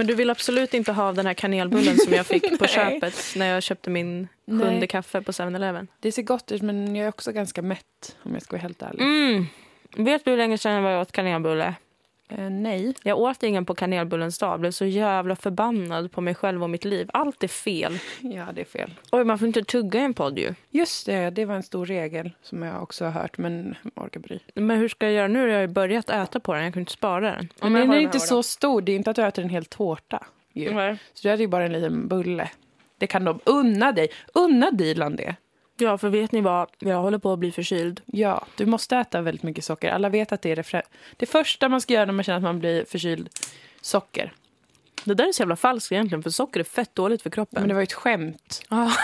[0.00, 3.46] Men du vill absolut inte ha den här kanelbullen som jag fick på köpet när
[3.46, 4.86] jag köpte min sjunde Nej.
[4.86, 5.88] kaffe på 7-Eleven.
[6.00, 8.82] Det ser gott ut, men jag är också ganska mätt om jag ska vara helt
[8.82, 9.02] ärlig.
[9.02, 9.46] Mm.
[9.96, 11.74] Vet du hur länge sedan jag åt kanelbulle?
[12.38, 12.94] Eh, nej.
[13.02, 14.52] Jag åt ingen på kanelbullens dag.
[14.52, 17.10] Jag blev så jävla förbannad på mig själv och mitt liv.
[17.12, 17.98] Allt är fel.
[18.20, 18.90] Ja, det är fel.
[19.12, 20.54] Oj, man får inte tugga i en podd ju.
[20.70, 24.20] Just det, det var en stor regel som jag också har hört, men jag orkar
[24.20, 24.38] bry.
[24.54, 25.48] Men hur ska jag göra nu?
[25.48, 26.64] Jag har ju börjat äta på den.
[26.64, 27.48] Jag kan inte spara den.
[27.60, 28.82] Men den är inte så stor.
[28.82, 30.26] Det är inte att du äter en hel tårta.
[30.52, 30.74] Ju.
[30.74, 30.98] Nej.
[31.14, 32.50] Så du äter ju bara en liten bulle.
[32.98, 34.08] Det kan de unna dig.
[34.34, 35.36] Unna Dilan det.
[35.80, 36.68] Ja, för vet ni vad?
[36.78, 38.00] Jag håller på att bli förkyld.
[38.06, 39.90] Ja, du måste äta väldigt mycket socker.
[39.90, 40.82] Alla vet att det är det, frä-
[41.16, 43.28] det första man ska göra när man känner att man blir förkyld.
[43.80, 44.32] Socker.
[45.04, 47.62] Det där är så jävla falskt egentligen, för socker är fett dåligt för kroppen.
[47.62, 48.62] Men det var ju ett skämt.
[48.70, 48.92] Ja.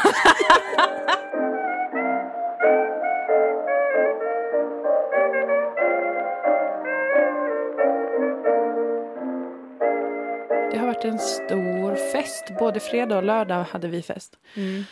[10.70, 12.44] Det har varit en stor fest.
[12.58, 14.38] Både fredag och lördag hade vi fest.
[14.54, 14.84] Mm.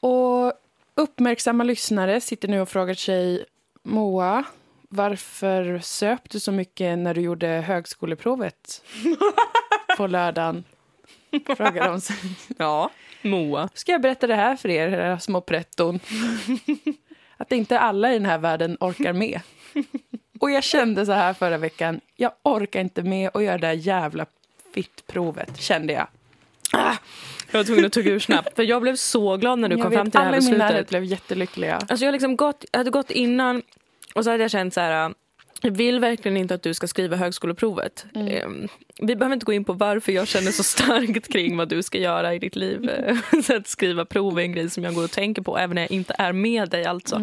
[0.00, 0.52] Och
[1.00, 3.44] uppmärksamma lyssnare sitter nu och frågar sig
[3.82, 4.44] Moa,
[4.88, 8.82] varför söp du så mycket när du gjorde högskoleprovet
[9.96, 10.64] på lördagen?
[11.56, 12.16] Frågar de sig.
[12.58, 12.90] ja.
[13.22, 13.68] Moa.
[13.74, 16.00] Ska jag berätta det här för er, era små pretton?
[17.36, 19.40] Att inte alla i den här världen orkar med.
[20.40, 23.72] Och jag kände så här förra veckan, jag orkar inte med att göra det där
[23.72, 24.26] jävla
[24.74, 26.06] fittprovet, kände jag.
[26.72, 28.56] Jag var tvungen att tugga ur snabbt.
[28.56, 30.38] För jag blev så glad när du jag kom vet, fram till det här alla
[30.38, 30.88] i min närhet beslutet.
[30.88, 31.80] blev jättelyckliga.
[31.88, 33.62] Alltså jag, liksom gått, jag hade gått innan
[34.14, 35.14] och så hade jag känt så här...
[35.62, 38.06] Jag vill verkligen inte att du ska skriva högskoleprovet.
[38.14, 38.68] Ehm,
[39.02, 41.98] Vi behöver inte gå in på varför jag känner så starkt kring vad du ska
[41.98, 42.90] göra i ditt liv.
[43.44, 45.82] Så att skriva prov är en grej som jag går och tänker på även när
[45.82, 46.84] jag inte är med dig.
[46.84, 47.18] alltså.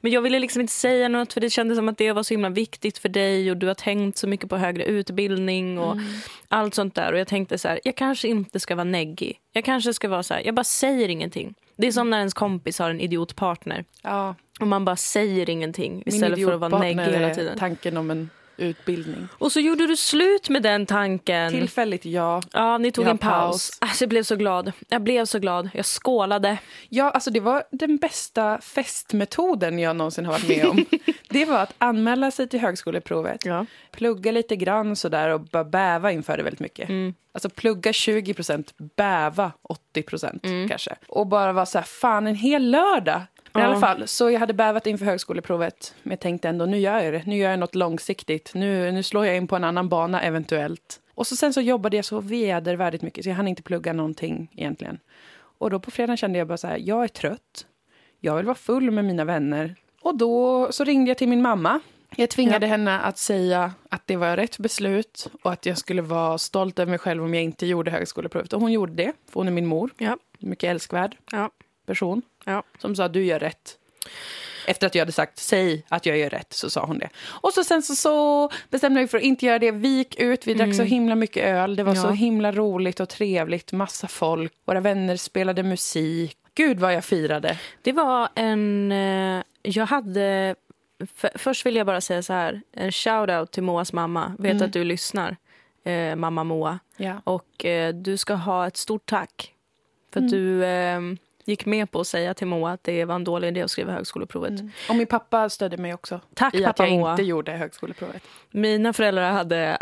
[0.00, 2.34] Men jag ville liksom inte säga något för det kändes som att det var så
[2.34, 5.96] himla viktigt för dig och du har tänkt så mycket på högre utbildning och
[6.48, 7.12] allt sånt där.
[7.12, 9.38] Och jag tänkte så här, jag kanske inte ska vara neggig.
[9.52, 11.54] Jag kanske ska vara så här, jag bara säger ingenting.
[11.76, 15.92] Det är som när ens kompis har en idiotpartner Ja, och man bara säger ingenting
[15.92, 17.58] min istället för att vara idiotpartner hela tiden.
[17.58, 19.28] tanken om en utbildning.
[19.32, 21.50] Och så gjorde du slut med den tanken.
[21.52, 22.42] Tillfälligt, ja.
[22.52, 23.30] Ja, ni tog en paus.
[23.30, 23.78] paus.
[23.80, 24.72] Alltså, jag blev så glad.
[24.88, 25.70] Jag blev så glad.
[25.74, 26.58] Jag skålade.
[26.88, 30.84] Ja, alltså det var den bästa festmetoden jag någonsin har varit med om.
[31.28, 33.66] det var att anmäla sig till högskoleprovet, Ja.
[33.92, 36.88] plugga lite grann sådär och bara bäva inför det väldigt mycket.
[36.88, 37.14] Mm.
[37.32, 40.68] Alltså plugga 20 procent, bäva 80 procent Mm.
[40.68, 40.96] kanske.
[41.08, 43.20] Och bara vara så här, fan en hel lördag.
[43.52, 43.70] Men i Ja.
[43.70, 45.94] alla fall, så jag hade bävat inför högskoleprovet.
[46.02, 47.22] Men jag tänkte ändå, nu gör jag det.
[47.26, 48.50] Nu gör jag något långsiktigt.
[48.54, 51.00] Nu, nu slår jag in på en annan bana eventuellt.
[51.14, 54.50] Och så sen så jobbade jag så vedervärdigt mycket så jag hann inte plugga någonting
[54.56, 54.98] egentligen.
[55.58, 57.66] Och då på fredagen kände jag bara så här, jag är trött.
[58.20, 59.74] Jag vill vara full med mina vänner.
[60.02, 61.80] Och då så ringde jag till min mamma.
[62.16, 66.38] Jag tvingade henne att säga att det var rätt beslut och att jag skulle vara
[66.38, 68.52] stolt över mig själv om jag inte gjorde högskoleprovet.
[68.52, 69.90] Och hon gjorde det, för hon är min mor.
[69.98, 70.16] Ja.
[70.38, 71.50] Mycket älskvärd Ja.
[71.86, 72.62] person Ja.
[72.78, 73.76] som sa du gör rätt.
[74.66, 77.08] Efter att jag hade sagt säg att jag gör rätt så sa hon det.
[77.26, 79.70] Och så sen så, så bestämde mig för att inte göra det.
[79.70, 81.76] Vi gick ut, vi drack så himla mycket öl.
[81.76, 82.02] Det var Mm.
[82.04, 82.08] Ja.
[82.10, 83.72] så himla roligt och trevligt.
[83.72, 84.52] Massa folk.
[84.64, 86.36] Våra vänner spelade musik.
[86.54, 87.58] Gud vad jag firade.
[87.82, 88.92] Det var en...
[88.92, 90.54] eh, Jag hade...
[91.14, 92.62] För, först vill jag bara säga så här.
[92.72, 94.34] En shout-out till Moas mamma.
[94.38, 94.62] Vet Mm.
[94.64, 95.36] att du lyssnar,
[95.84, 96.78] eh, mamma Moa.
[96.96, 97.20] Ja.
[97.24, 99.54] Och eh, du ska ha ett stort tack.
[100.12, 100.42] För att Mm.
[100.42, 101.00] du eh,
[101.50, 103.92] gick med på att säga till Moa att det var en dålig idé att skriva
[103.92, 104.60] högskoleprovet.
[104.88, 106.20] Och min pappa stödde mig också.
[106.34, 107.10] Tack I att pappa jag Moa.
[107.10, 108.22] inte gjorde högskoleprovet.
[108.50, 109.78] Mina föräldrar hade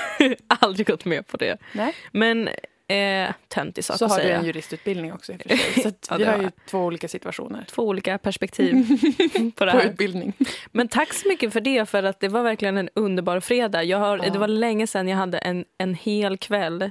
[0.48, 1.58] aldrig gått med på det.
[1.72, 1.94] Nej.
[2.12, 2.48] Men
[2.88, 4.38] eh, töntig sak Så att har du säga.
[4.38, 5.32] en juristutbildning också.
[5.32, 5.58] sig.
[5.82, 6.52] Så att Ja, vi har ju jag.
[6.70, 7.64] två olika situationer.
[7.70, 8.86] Två olika perspektiv
[9.56, 9.84] på det På här.
[9.90, 10.32] utbildning.
[10.72, 13.82] Men tack så mycket för det, för att det var verkligen en underbar fredag.
[13.84, 14.30] Jag har, Ja.
[14.32, 16.90] Det var länge sedan jag hade en, en hel kväll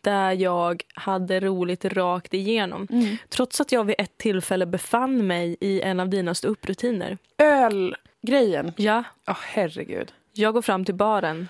[0.00, 2.86] där jag hade roligt rakt igenom.
[2.90, 3.16] Mm.
[3.28, 7.18] Trots att jag vid ett tillfälle befann mig i en av dina ståupprutiner.
[7.38, 8.72] Ölgrejen.
[8.76, 10.12] Ja, Ja, herregud.
[10.32, 11.48] jag går fram till baren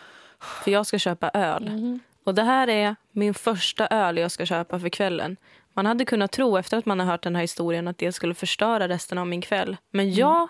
[0.64, 1.69] för jag ska köpa öl.
[1.69, 2.00] Mm.
[2.25, 5.37] Och det här är min första öl jag ska köpa för kvällen.
[5.75, 8.34] Man hade kunnat tro efter att man har hört den här historien att det skulle
[8.34, 9.76] förstöra resten av min kväll.
[9.90, 10.14] Men Mm.
[10.19, 10.49] jag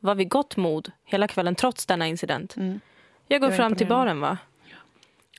[0.00, 2.56] var vid gott mod hela kvällen trots denna incident.
[2.56, 2.80] Mm.
[3.28, 4.38] Jag går var fram till baren va.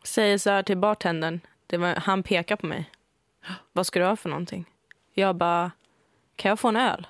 [0.04, 1.40] Säger så här till bartendern.
[1.68, 2.90] Det var, han pekar på mig.
[3.74, 4.66] Vad ska du ha för någonting?
[5.14, 5.72] Jag bara,
[6.36, 7.08] kan jag få en öl?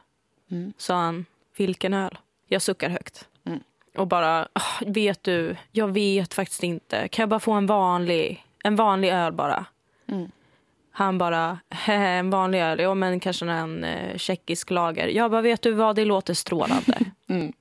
[0.51, 0.74] Mm.
[0.77, 1.25] Sa han,
[1.57, 2.18] vilken öl?
[2.48, 3.27] Jag suckar högt.
[3.45, 3.59] Mm.
[3.98, 7.07] Och bara, "Ah, vet du, jag vet faktiskt inte.
[7.07, 9.65] Kan jag bara få en vanlig, en vanlig öl bara?
[10.07, 10.31] Mm.
[10.92, 12.80] Han bara, "Hehe, en vanlig öl?
[12.80, 15.07] Ja men kanske en eh, tjeckisk lager.
[15.07, 17.00] Jag bara, vet du vad, det låter strålande.
[17.30, 17.53] Mm.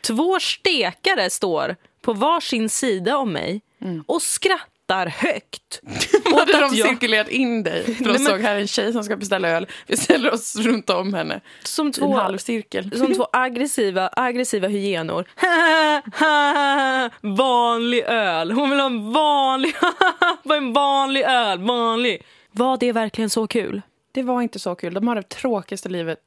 [0.00, 4.04] Två stekare står på varsin sida om mig Mm.
[4.06, 5.80] och skrattar skrattar högt.
[6.38, 7.84] Hade de jag- cirkulerat in dig?
[7.84, 9.66] För de Nej, men- såg här är en tjej som ska beställa öl.
[9.86, 11.40] Vi ställer oss runt om henne.
[11.62, 12.98] Som I en två, halvcirkel.
[12.98, 15.24] som två aggressiva, aggressiva hyenor.
[17.36, 18.52] vanlig öl.
[18.52, 19.74] Hon vill ha en vanlig,
[20.44, 21.58] en vanlig öl.
[21.58, 22.22] Vanlig.
[22.52, 23.82] Var det verkligen så kul?
[24.12, 24.94] Det var inte så kul.
[24.94, 26.18] De har det tråkigaste livet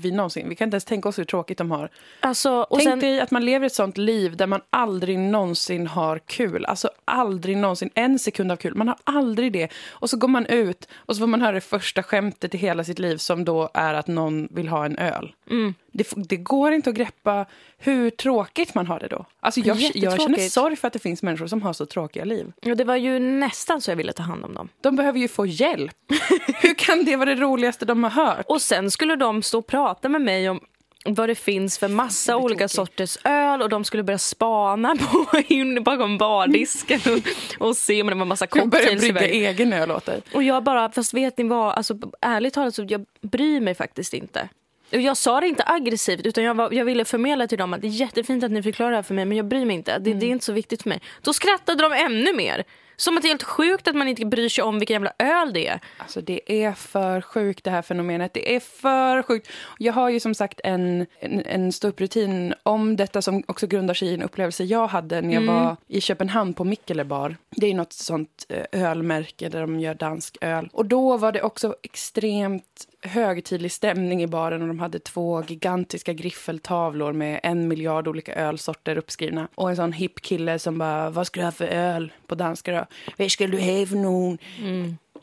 [0.00, 0.48] vi någonsin.
[0.48, 1.90] Vi kan inte ens tänka oss hur tråkigt de har.
[2.20, 6.18] Alltså, Tänk sen, dig att man lever ett sånt liv där man aldrig någonsin har
[6.18, 6.64] kul.
[6.64, 8.74] Alltså aldrig någonsin en sekund av kul.
[8.74, 9.72] Man har aldrig det.
[9.88, 12.84] Och så går man ut och så får man höra det första skämtet i hela
[12.84, 15.34] sitt liv som då är att någon vill ha en öl.
[15.50, 15.74] Mm.
[15.96, 17.46] Det, det går inte att greppa
[17.78, 19.26] hur tråkigt man har det då.
[19.40, 22.52] Alltså jag, jag känner sorg för att det finns människor som har så tråkiga liv.
[22.60, 24.68] Ja, det var ju nästan så jag ville ta hand om dem.
[24.80, 25.96] De behöver ju få hjälp.
[26.62, 28.46] hur kan det vara det roligaste de har hört?
[28.48, 30.60] Och sen skulle de stå och prata med mig om
[31.08, 32.70] vad det finns för massa olika tråkigt.
[32.70, 34.96] sorters öl och de skulle börja spana
[35.30, 39.30] på in bakom bardisken och, och se om det var massa cocktails i vägen.
[39.30, 40.22] egen öl åt dig.
[40.34, 44.14] Och jag bara, fast vet ni vad, alltså, ärligt talat så jag bryr mig faktiskt
[44.14, 44.48] inte.
[44.90, 47.86] Jag sa det inte aggressivt utan jag, var, jag ville förmedla till dem att det
[47.86, 49.98] är jättefint att ni förklarar det här för mig men jag bryr mig inte.
[49.98, 51.00] Det, det är inte så viktigt för mig.
[51.22, 52.64] Då skrattade de ännu mer.
[52.96, 55.52] Som att det är helt sjukt att man inte bryr sig om vilken jävla öl
[55.52, 55.80] det är.
[55.98, 58.34] Alltså det är för sjukt det här fenomenet.
[58.34, 59.50] Det är för sjukt.
[59.78, 64.08] Jag har ju som sagt en, en, en ståupprutin om detta som också grundar sig
[64.08, 67.36] i en upplevelse jag hade när jag var i Köpenhamn på Mikkelebar.
[67.50, 70.68] Det är något sånt eh, ölmärke där de gör dansk öl.
[70.72, 76.12] Och då var det också extremt högtidlig stämning i baren och de hade två gigantiska
[76.12, 79.48] griffeltavlor med en miljard olika ölsorter uppskrivna.
[79.54, 82.12] Och en sån hipp kille som bara, vad ska du ha för öl?
[82.26, 82.85] På danska då.
[83.16, 84.38] Vad ska du ha för någon?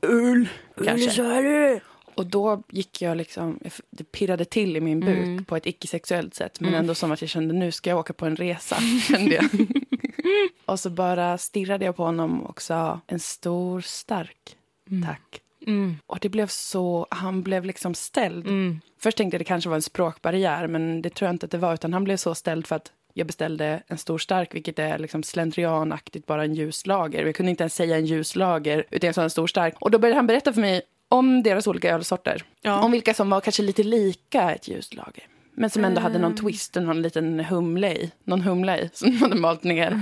[0.02, 0.48] Öl,
[0.86, 1.82] kanske.
[2.16, 6.60] Och då gick jag liksom, det pirrade till i min buk på ett icke-sexuellt sätt.
[6.60, 8.76] Men ändå som att jag kände, nu ska jag åka på en resa.
[9.08, 9.46] Kände jag.
[10.66, 14.58] och så bara stirrade jag på honom och sa, en stor stark,
[15.06, 15.42] tack.
[15.68, 15.96] Mm.
[16.06, 18.48] Och det blev så, han blev liksom ställd.
[18.48, 18.82] Mm.
[19.00, 21.58] Först tänkte jag det kanske var en språkbarriär, men det tror jag inte att det
[21.58, 21.74] var.
[21.74, 25.24] Utan han blev så ställd för att jag beställde en stor stark, vilket är liksom
[25.24, 27.26] slentrianaktigt bara en ljuslager.
[27.26, 29.76] Jag kunde inte ens säga en ljuslager, utan jag sa en stor stark.
[29.80, 32.44] Och då började han berätta för mig om deras olika ölsorter.
[32.62, 32.82] Ja.
[32.82, 35.24] Om vilka som var kanske lite lika ett ljuslager.
[35.56, 38.12] Men som ändå hade någon twist och någon liten humle i.
[38.24, 40.02] Någon humle i, som de hade malt ner.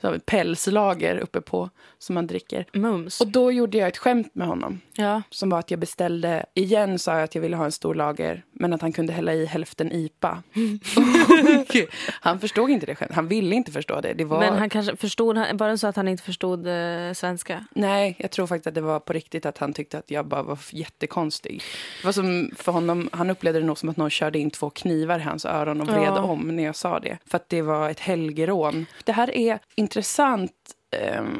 [0.00, 2.66] Så har vi pälslager uppe på, som man dricker.
[2.72, 3.20] Mums.
[3.20, 4.80] Och då gjorde jag ett skämt med honom.
[4.94, 5.22] Ja.
[5.30, 8.44] Som var att jag beställde, igen sa jag att jag ville ha en stor lager,
[8.52, 10.42] men att han kunde hälla i hälften IPA.
[12.20, 13.12] Han förstod inte det själv.
[13.14, 14.12] Han ville inte förstå det.
[14.14, 14.40] det var...
[14.40, 17.64] Men han kanske förstod, var det så att han inte förstod eh, svenska?
[17.70, 20.42] Nej, jag tror faktiskt att det var på riktigt att han tyckte att jag bara
[20.42, 21.62] var jättekonstig.
[22.00, 24.70] Det var som för honom, han upplevde det nog som att någon körde in två
[24.70, 26.22] knivar i hans öron och vred Ja.
[26.22, 27.18] om när jag sa det.
[27.26, 28.86] För att det var ett helgerån.
[29.04, 30.52] Det här är intressant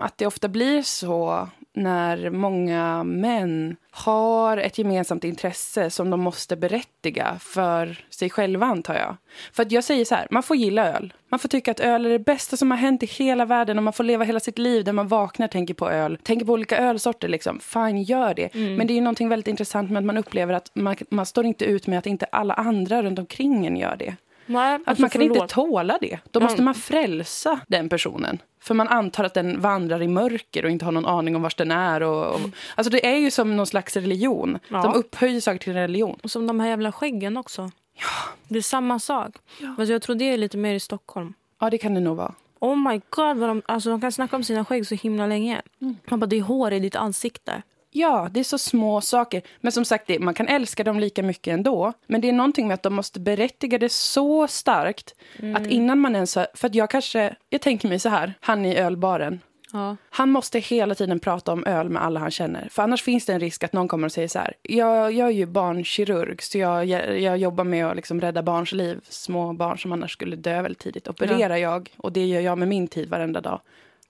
[0.01, 6.57] att det ofta blir så när många män har ett gemensamt intresse som de måste
[6.57, 9.17] berättiga för sig själva, antar jag.
[9.53, 11.13] För att jag säger så här, man får gilla öl.
[11.29, 13.85] Man får tycka att öl är det bästa som har hänt i hela världen och
[13.85, 16.19] man får leva hela sitt liv där man vaknar tänker på öl.
[16.23, 17.61] Tänker på olika ölsorter liksom.
[17.61, 18.55] Fine, gör det.
[18.55, 21.47] Men det är ju någonting väldigt intressant med att man upplever att man, man står
[21.47, 24.17] inte ut med att inte alla andra runt omkring en gör det.
[24.49, 26.19] Nej, Att alltså, man kan inte tåla det.
[26.31, 28.39] Då måste man frälsa den personen.
[28.61, 31.53] För man antar att den vandrar i mörker och inte har någon aning om var
[31.57, 32.03] den är.
[32.03, 32.41] Och, och,
[32.75, 34.59] alltså det är ju som någon slags religion.
[34.69, 34.83] Ja.
[34.83, 36.19] De upphöjer saker till religion.
[36.23, 37.71] Och som de här jävla skäggen också.
[37.95, 38.33] Ja.
[38.49, 39.37] Det är samma sak.
[39.77, 41.35] Fast jag tror det är lite mer i Stockholm.
[41.61, 42.35] Ja, det kan det nog vara.
[42.61, 45.63] Oh my god, vad de, alltså de kan snacka om sina skägg så himla länge.
[46.11, 47.63] Man bara, det är hår i ditt ansikte.
[47.91, 49.43] Ja, det är så små saker.
[49.61, 51.93] Men som sagt, man kan älska dem lika mycket ändå.
[52.07, 55.15] Men det är någonting med att de måste berättiga det så starkt.
[55.57, 57.37] Att innan man ens har, För att jag kanske...
[57.49, 59.41] Jag tänker mig så här, han i ölbaren.
[59.73, 59.97] Ja.
[60.11, 62.69] Han måste hela tiden prata om öl med alla han känner.
[62.71, 64.55] För annars finns det en risk att någon kommer och säger så här.
[64.63, 66.87] Jag, jag är ju barnkirurg så jag,
[67.21, 69.01] jag, jobbar med att liksom rädda barns liv.
[69.09, 71.09] Små barn som annars skulle dö väldigt tidigt.
[71.09, 73.61] Opererar jag och det gör jag med min tid varenda dag.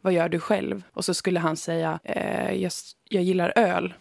[0.00, 0.82] Vad gör du själv?
[0.92, 2.72] Och så skulle han säga, eh, jag,
[3.08, 3.94] jag gillar öl.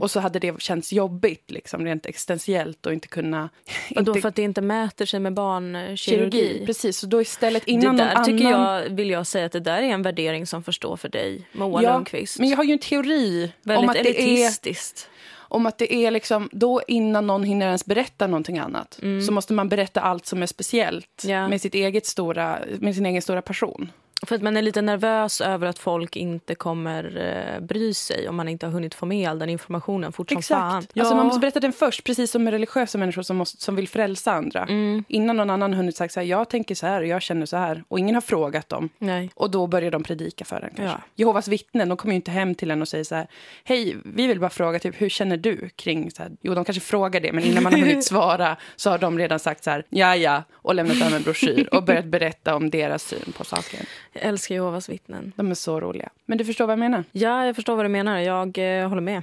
[0.00, 3.48] Och så hade det känts jobbigt, liksom, rent existentiellt och inte kunna...
[3.96, 5.96] Och då inte- för att det inte mäter sig med barnkirurgi.
[5.96, 6.62] kirurgi.
[6.66, 8.82] Precis, så då istället Det innan där någon tycker annan...
[8.82, 11.48] jag, vill jag säga att det där är en värdering som får stå för dig,
[11.52, 12.38] Moa Ja, Lundqvist.
[12.38, 15.08] men jag har ju en teori Väldigt om att, det är, elitistiskt.
[15.36, 19.52] om att det är liksom, då innan någon hinner ens berätta någonting annat så måste
[19.52, 21.36] man berätta allt som är speciellt Mm.
[21.36, 21.48] Ja.
[21.48, 23.90] med, sitt eget stora, med sin egen stora person.
[24.26, 28.36] För att man är lite nervös över att folk inte kommer eh, bry sig om
[28.36, 30.78] man inte har hunnit få med all den informationen fort som fan.
[30.78, 30.98] Exakt.
[30.98, 33.88] Alltså man måste berätta den först, precis som med religiösa människor som, måste, som vill
[33.88, 34.62] frälsa andra.
[34.62, 35.04] Mm.
[35.08, 37.56] Innan någon annan hunnit sagt så här, jag tänker så här och jag känner så
[37.56, 37.84] här.
[37.88, 38.88] Och ingen har frågat dem.
[38.98, 39.30] Nej.
[39.34, 40.84] Och då börjar de predika för en kanske.
[40.84, 41.00] Ja.
[41.14, 43.26] Jehovas vittnen, de kommer ju inte hem till en och säger så här,
[43.64, 46.32] hej, vi vill bara fråga, typ, hur känner du kring så här?
[46.42, 49.38] Jo, de kanske frågar det, men innan man har hunnit svara så har de redan
[49.38, 53.02] sagt så här, ja, ja, och lämnat över en broschyr och börjat berätta om deras
[53.02, 53.86] syn på saken.
[54.14, 55.32] Jag älskar Jehovas vittnen.
[55.36, 56.08] De är så roliga.
[56.26, 57.04] Men du förstår vad jag menar?
[57.12, 58.18] Ja, jag förstår vad du menar.
[58.18, 59.22] Jag eh, håller med.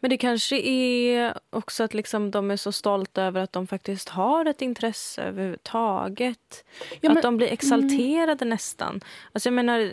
[0.00, 4.08] Men det kanske är också att liksom de är så stolta över att de faktiskt
[4.08, 6.64] har ett intresse överhuvudtaget.
[6.90, 9.00] Ja, men- att de blir exalterade nästan.
[9.32, 9.90] Alltså jag menar,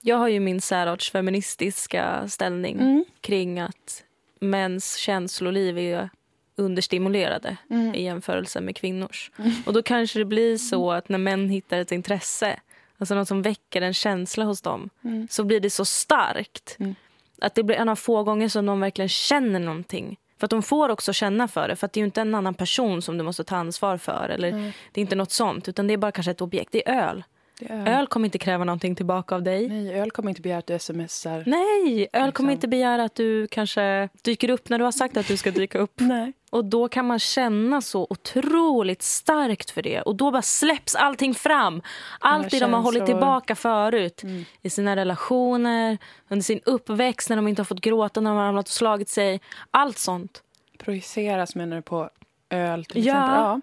[0.00, 3.04] jag har ju min särarts feministiska ställning Mm.
[3.20, 4.02] kring att
[4.40, 6.10] mäns känsloliv är
[6.56, 7.94] understimulerade Mm.
[7.94, 9.30] i jämförelse med kvinnors.
[9.66, 12.60] Och då kanske det blir så att när män hittar ett intresse,
[13.00, 15.28] alltså något som väcker en känsla hos dem, Mm.
[15.30, 16.94] så blir det så starkt Mm.
[17.40, 20.16] att det blir en av få gånger som de verkligen känner någonting.
[20.38, 22.54] För att de får också känna för det, för att det är inte en annan
[22.54, 24.28] person som du måste ta ansvar för.
[24.28, 24.50] Eller
[24.92, 26.72] Det är inte något sånt, utan det är bara kanske ett objekt.
[26.72, 27.24] Det är öl.
[27.58, 27.98] Det är...
[27.98, 29.68] Öl kommer inte kräva någonting tillbaka av dig.
[29.68, 31.42] Nej, öl kommer inte begära att du smsar.
[31.46, 32.32] Nej, öl Liksom.
[32.32, 35.50] kommer inte begära att du kanske dyker upp när du har sagt att du ska
[35.50, 35.92] dyka upp.
[36.00, 36.32] Nej.
[36.50, 40.00] Och då kan man känna så otroligt starkt för det.
[40.02, 41.82] Och då bara släpps allting fram.
[42.20, 44.22] Allt det de har hållit tillbaka förut.
[44.62, 48.44] I sina relationer, under sin uppväxt, när de inte har fått gråta när de har
[48.44, 49.40] ramlat och slagit sig.
[49.70, 50.42] Allt sånt.
[50.78, 52.10] Projiceras menar du på
[52.50, 53.12] öl till Ja.
[53.14, 53.60] exempel?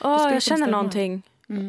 [0.00, 0.18] Ja.
[0.18, 1.22] Skulle jag känner någonting.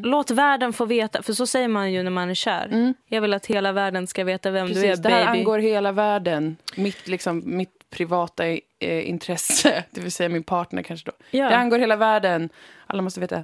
[0.03, 2.93] Låt världen få veta, för så säger man ju när man är kär.
[3.07, 5.39] Jag vill att hela världen ska veta vem Precis, du är, det här baby.
[5.39, 6.57] angår hela världen.
[6.75, 11.17] Mitt, liksom, mitt privata eh, intresse, det vill säga min partner kanske då.
[11.31, 11.49] Ja.
[11.49, 12.49] Det angår hela världen.
[12.87, 13.43] Alla måste veta.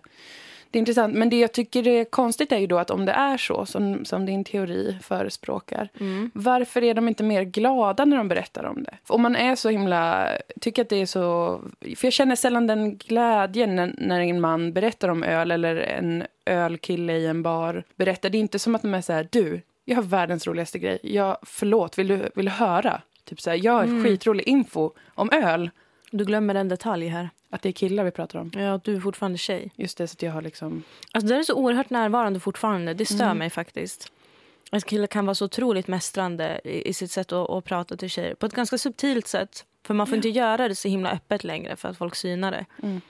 [0.72, 1.16] Det är intressant.
[1.16, 4.06] Men det jag tycker är konstigt är ju då att om det är så som,
[4.06, 6.32] som din teori förespråkar, Mm.
[6.34, 8.98] varför är de inte mer glada när de berättar om det?
[9.04, 10.30] För om man är så himla,
[10.62, 14.74] tycker att det är så, för jag känner sällan den glädjen när, när en man
[14.74, 18.30] berättar om öl eller en ölkille i en bar berättar.
[18.30, 21.00] Det är inte som att de är så här, du, jag har världens roligaste grej.
[21.04, 23.02] Jag, förlåt, vill du, vill du höra?
[23.26, 24.04] Typ så här, jag har Mm.
[24.04, 25.70] skitrolig info om öl.
[26.12, 27.30] Du glömmer en detalj här.
[27.50, 28.52] Att det är killar vi pratar om.
[28.56, 29.72] Ja, du är fortfarande tjej.
[29.76, 30.84] Just det, så jag har liksom...
[31.12, 32.94] Alltså, det är så oerhört närvarande fortfarande.
[32.94, 33.38] Det stör Mm.
[33.38, 34.12] mig faktiskt.
[34.72, 38.10] Att killar kan vara så otroligt mästrande i, i sitt sätt att, att prata till
[38.10, 38.36] tjejer.
[38.36, 39.66] På ett ganska subtilt sätt.
[39.84, 42.66] För man får inte göra det så himla öppet längre för att folk synar det.
[42.84, 43.02] Mm.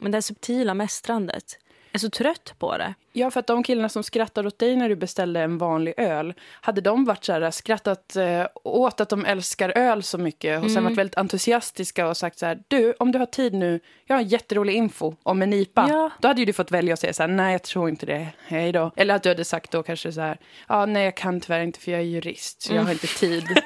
[0.00, 1.58] Men det subtila mästrandet.
[1.90, 2.94] Jag är så trött på det.
[3.12, 6.34] Ja, för att de killarna som skrattade åt dig när du beställde en vanlig öl,
[6.60, 10.70] hade de varit så här, skrattat eh, åt att de älskar öl så mycket och
[10.70, 14.14] sen varit väldigt entusiastiska och sagt så här, du, om du har tid nu, jag
[14.16, 15.86] har en jätterolig info om en IPA.
[15.90, 16.10] Ja.
[16.20, 18.28] Då hade ju du fått välja att säga så här, nej, jag tror inte det,
[18.46, 18.90] hej då.
[18.96, 20.38] Eller att du hade sagt då kanske så här,
[20.68, 23.44] ja, nej, jag kan tyvärr inte för jag är jurist, så jag har inte tid.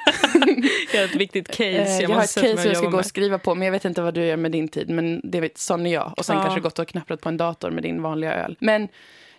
[0.92, 1.64] Jag har ett viktigt case.
[1.64, 4.02] Eh, jag har ett case jag ska gå och skriva på, men jag vet inte
[4.02, 4.90] vad du gör med din tid.
[4.90, 6.12] Men det vet, sån är jag.
[6.16, 6.42] Och sen Ja.
[6.42, 8.56] kanske gått och knapprat på en dator med din vanliga öl.
[8.60, 8.88] Men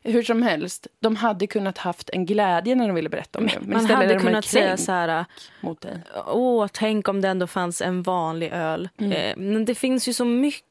[0.07, 3.59] hur som helst, de hade kunnat haft en glädje när de ville berätta om det.
[3.61, 5.25] Men Man hade de kunnat säga så här...
[5.61, 5.97] mot dig.
[6.27, 8.89] Åh, tänk om det ändå fanns en vanlig öl.
[8.97, 9.11] Mm.
[9.11, 10.63] Eh, men det finns ju så mycket.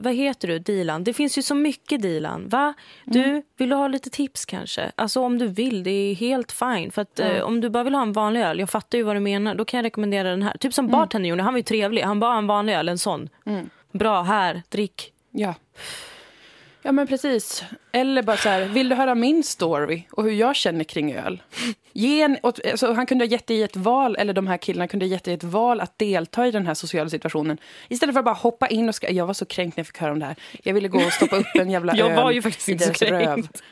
[0.00, 0.58] Vad heter du?
[0.58, 1.04] Dilan?
[1.04, 2.48] Det finns ju så mycket Dilan.
[2.48, 2.74] Va?
[3.04, 3.42] Du, Mm.
[3.56, 4.92] vill du ha lite tips kanske?
[4.96, 6.90] Alltså om du vill, det är helt fine.
[6.90, 9.16] För att, eh, om du bara vill ha en vanlig öl, jag fattar ju vad
[9.16, 9.54] du menar.
[9.54, 10.56] Då kan jag rekommendera den här.
[10.56, 12.02] Typ som bartender gjorde, han var ju trevlig.
[12.02, 13.28] Han bara en vanlig öl, en sån.
[13.46, 13.70] Mm.
[13.92, 15.12] Bra, här, drick.
[15.30, 15.54] Ja.
[16.82, 17.64] Ja, men precis.
[17.92, 21.42] Eller bara så här, vill du höra min story och hur jag känner kring öl?
[21.92, 25.06] Ge en, alltså, han kunde ha gett dig ett val, eller de här killarna kunde
[25.06, 27.58] ha gett dig ett val att delta i den här sociala situationen.
[27.88, 29.98] Istället för att bara hoppa in och ska, jag var så kränkt när jag fick
[29.98, 30.36] höra om det här.
[30.62, 33.04] Jag ville gå och stoppa upp en jävla Jag öl var ju faktiskt inte så
[33.04, 33.62] kränkt.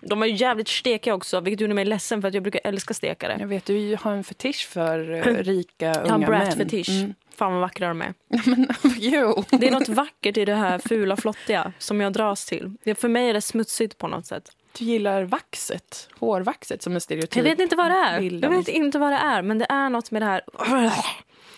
[0.00, 2.94] De är ju jävligt stekiga också, vilket gjorde mig ledsen för att jag brukar älska
[2.94, 3.36] stekare.
[3.40, 6.30] Jag vet, du har en fetisch för eh, rika Jag har unga en män.
[6.30, 6.88] brat-fetisch.
[6.88, 7.14] Mm.
[7.38, 8.14] Fan vad vackra de är.
[8.46, 8.68] Men,
[8.98, 9.44] jo.
[9.50, 12.76] Det är något vackert i det här fula flottiga som jag dras till.
[12.96, 14.50] För mig är det smutsigt på något sätt.
[14.78, 17.36] Du gillar vaxet, hårvaxet som en stereotyp.
[17.36, 18.20] Jag vet inte vad det är.
[18.20, 20.40] bild Jag vet inte vad det är, men det är något med det här.
[20.58, 20.90] Är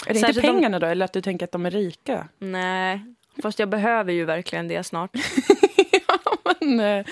[0.07, 2.29] det inte Särskilt om- pengarna då, eller att du tänker att de är rika?
[2.39, 3.01] Nej,
[3.43, 5.11] fast jag behöver ju verkligen det snart.
[6.61, 7.07] men, eh,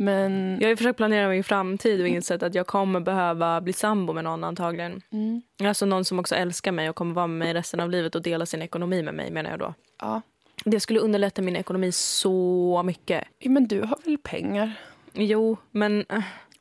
[0.00, 4.12] men Jag har försökt planera min framtid och insett att jag kommer behöva bli sambo
[4.12, 5.02] med någon antagligen.
[5.12, 5.42] Mm.
[5.64, 8.22] Alltså någon som också älskar mig och kommer vara med mig resten av livet och
[8.22, 9.74] dela sin ekonomi med mig menar jag då.
[10.00, 10.22] ja.
[10.64, 13.24] Det skulle underlätta min ekonomi så mycket.
[13.44, 14.72] Men du har väl pengar?
[15.12, 16.04] Jo, men...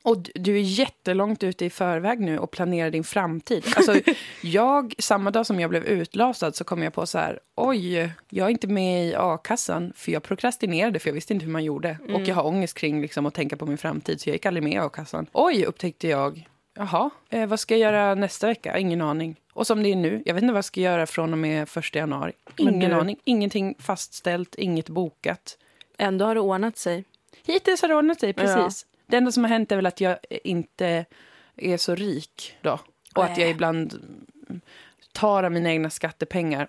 [0.03, 3.65] Och du- är jättelångt ute i förväg nu och planerar din framtid.
[3.75, 3.96] Alltså,
[4.44, 8.46] jag, samma dag som jag blev utlasad så kom jag på så här, oj, jag
[8.46, 11.98] är inte med i a-kassan för jag prokrastinerade för jag visste inte hur man gjorde.
[12.13, 14.63] Och jag har ångest kring liksom, att tänka på min framtid så jag gick aldrig
[14.63, 15.25] med i a-kassan.
[15.34, 16.48] Oj, upptäckte jag.
[16.75, 18.77] Jaha, eh, vad ska jag göra nästa vecka?
[18.77, 19.36] Ingen aning.
[19.53, 21.70] Och som det är nu, jag vet inte vad jag ska göra från och med
[21.70, 22.32] första januari.
[22.58, 23.18] Men Ingen aning.
[23.24, 25.58] Ingenting fastställt, inget bokat.
[25.98, 27.03] Ändå har det ordnat sig.
[27.46, 28.86] Hittills har det ordnat sig, precis.
[29.10, 31.06] Det enda som har hänt är väl att jag inte
[31.56, 32.80] är så rik då.
[33.16, 33.94] Och att jag ibland
[35.12, 36.68] tar av mina egna skattepengar.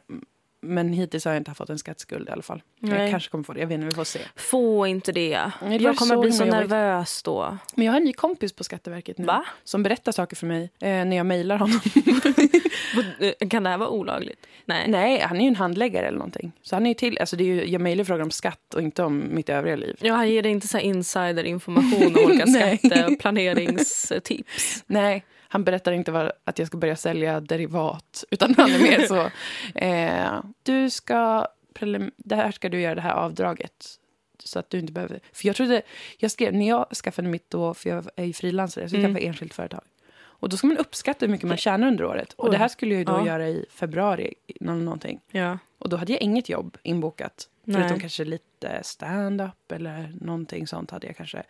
[0.62, 2.62] Men hittills har jag inte fått en skattskuld i alla fall.
[2.80, 3.10] Jag Nej.
[3.10, 4.20] kanske kommer få det, jag vet inte, vi får se.
[4.36, 5.50] Få inte det.
[5.60, 7.58] var jag kommer bli så nervös då.
[7.74, 9.24] Men jag har en ny kompis på Skatteverket nu.
[9.24, 9.44] Va?
[9.64, 11.80] Som berättar saker för mig eh, när jag mejlar honom.
[13.50, 14.46] Kan det här vara olagligt?
[14.64, 14.88] Nej.
[14.88, 16.52] Nej, han är ju en handläggare eller någonting.
[16.62, 19.02] Så han är till, alltså det är ju, jag mejlar frågor om skatt och inte
[19.02, 19.96] om mitt övriga liv.
[20.00, 22.78] Ja, han ger dig inte så insiderinformation om olika Nej.
[22.78, 24.84] skatte och planeringstips.
[24.86, 28.25] Nej, han berättar inte vad, att jag ska börja sälja derivat.
[28.30, 29.30] Utan han är mer så...
[29.78, 31.47] Eh, du ska...
[32.16, 33.87] Det här ska du göra, det här avdraget.
[34.45, 35.21] Så att du inte behöver...
[35.33, 35.83] För jag trodde...
[36.19, 39.12] Jag skrev, när jag skaffade mitt då, för jag är ju frilansare, så jag Mm.
[39.12, 39.80] skaffade enskilt företag.
[40.21, 42.33] Och då ska man uppskatta hur mycket man tjänar under året.
[42.33, 43.26] Och det här skulle jag ju då Ja.
[43.26, 45.21] göra i februari, nå- någonting.
[45.30, 45.59] Ja.
[45.78, 47.49] Och då hade jag inget jobb inbokat.
[47.64, 47.80] Nej.
[47.80, 51.42] Förutom kanske lite stand-up eller någonting sånt hade jag kanske.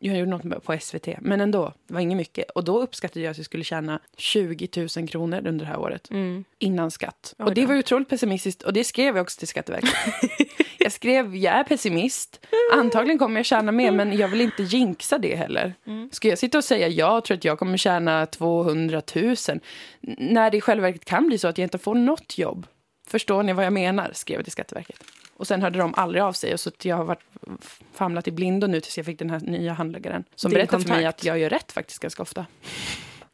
[0.00, 1.72] Jag gjorde något på SVT, men ändå.
[1.86, 2.50] Det var inget mycket.
[2.50, 6.10] Och då uppskattade jag att jag skulle tjäna 20 000 kronor under det här året.
[6.10, 6.44] Mm.
[6.58, 7.34] Innan skatt.
[7.38, 8.62] Oj Och det var ju otroligt pessimistiskt.
[8.62, 9.90] Och det skrev jag också till Skatteverket.
[10.78, 12.46] jag skrev, jag är pessimist.
[12.74, 15.74] Antagligen kommer jag tjäna mer, men jag vill inte jinxa det heller.
[15.86, 16.10] Mm.
[16.12, 19.60] Ska jag sitta och säga jag tror att jag kommer tjäna 200 000 n-
[20.18, 22.66] när det i själva verket kan bli så att jag inte får något jobb?
[23.08, 24.10] Förstår ni vad jag menar?
[24.14, 25.04] skrev jag till Skatteverket.
[25.38, 26.52] Och sen hörde de aldrig av sig.
[26.52, 27.24] Och så jag har varit
[27.92, 30.24] famlat i blindo nu tills jag fick den här nya handläggaren.
[30.34, 32.46] Som Din berättade för mig att jag gör rätt faktiskt ganska ofta.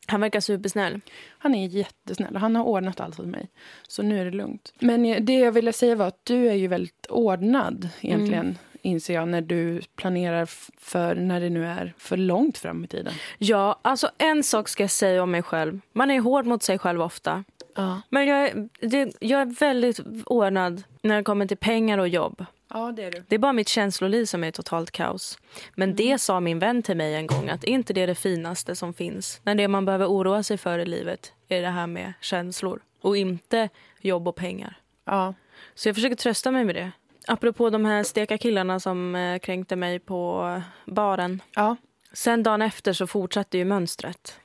[0.06, 1.00] Han verkar supersnäll.
[1.38, 3.49] Han är jättesnäll han har ordnat allt åt mig.
[3.88, 4.73] Så nu är det lugnt.
[4.78, 8.58] Men eh, det jag ville säga var att du är ju väldigt ordnad egentligen.
[8.82, 10.46] Inser jag när du planerar
[10.78, 13.12] för när det nu är för långt fram i tiden.
[13.38, 15.80] Ja, alltså en sak ska jag säga om mig själv.
[15.92, 17.44] Man är hård mot sig själv ofta.
[17.75, 22.09] Ja, Men jag är, det, jag är väldigt ordnad när det kommer till pengar och
[22.09, 22.45] jobb.
[22.71, 23.25] ja det är du.
[23.28, 25.38] Det är bara mitt känsloliv som är totalt kaos.
[25.75, 28.76] Men det sa min vän till mig en gång att är inte det det finaste
[28.76, 29.40] som finns?
[29.45, 33.16] När det man behöver oroa sig för i livet är det här med känslor och
[33.16, 33.69] inte
[34.00, 34.76] jobb och pengar.
[35.04, 35.35] Ja.
[35.75, 36.90] Så jag försöker trösta mig med det.
[37.26, 41.42] Apropå de här steka killarna som eh, kränkte mig på baren.
[41.55, 41.77] ja,
[42.12, 44.40] Sen dagen efter så fortsatte ju mönstret.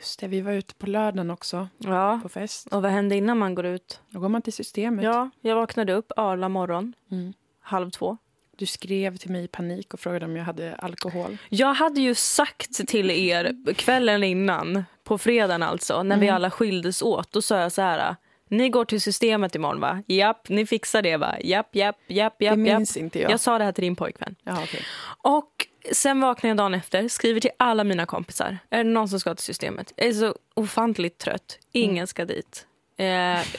[0.00, 0.28] Just det.
[0.28, 2.66] Vi var ute på lördagen också Ja, på fest.
[2.66, 4.00] och vad hände innan man går ut?
[4.10, 5.04] Då går man till systemet.
[5.04, 7.32] Ja, jag vaknade upp arla morgon, Mm.
[7.60, 8.16] halv två.
[8.56, 11.36] Du skrev till mig i panik och frågade om jag hade alkohol.
[11.48, 16.36] Jag hade ju sagt till er kvällen innan, på fredagen alltså, när vi Mm.
[16.36, 17.32] alla skildes åt.
[17.32, 18.16] Då sa jag så här,
[18.48, 20.02] ni går till systemet imorgon va?
[20.06, 21.34] Japp, ni fixar det va?
[21.44, 22.58] Japp, japp, japp, Det japp, japp.
[22.58, 23.30] minns inte jag.
[23.30, 24.34] Jag sa det här till din pojkvän.
[24.42, 24.82] Jaha, okej.
[25.22, 28.58] Och sen vaknar jag dagen efter, skriver till alla mina kompisar.
[28.70, 29.92] Är det någon som ska till systemet?
[29.96, 31.58] Jag är så ofantligt trött.
[31.72, 32.06] Ingen Mm.
[32.06, 32.66] ska dit.
[32.96, 33.06] Eh,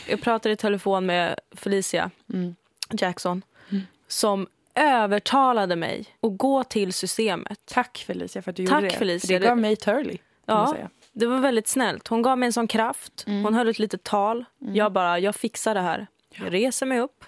[0.09, 2.55] jag pratade i telefon med Felicia Mm.
[2.91, 3.83] Jackson Mm.
[4.07, 7.59] som övertalade mig att gå till systemet.
[7.65, 8.97] Tack Felicia för att du Tack, gjorde det.
[8.99, 9.27] Felicia.
[9.27, 10.17] För det gav mig Turley.
[10.45, 10.75] Ja,
[11.13, 12.07] det var väldigt snällt.
[12.07, 13.23] Hon gav mig en sån kraft.
[13.27, 13.43] Mm.
[13.43, 14.45] Hon höll ett litet tal.
[14.59, 16.07] Jag bara, jag fixar det här.
[16.35, 17.25] Jag reser mig upp,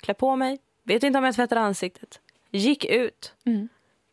[0.00, 2.20] klär på mig, vet inte om jag tvättar ansiktet.
[2.50, 3.68] Gick ut, Mm.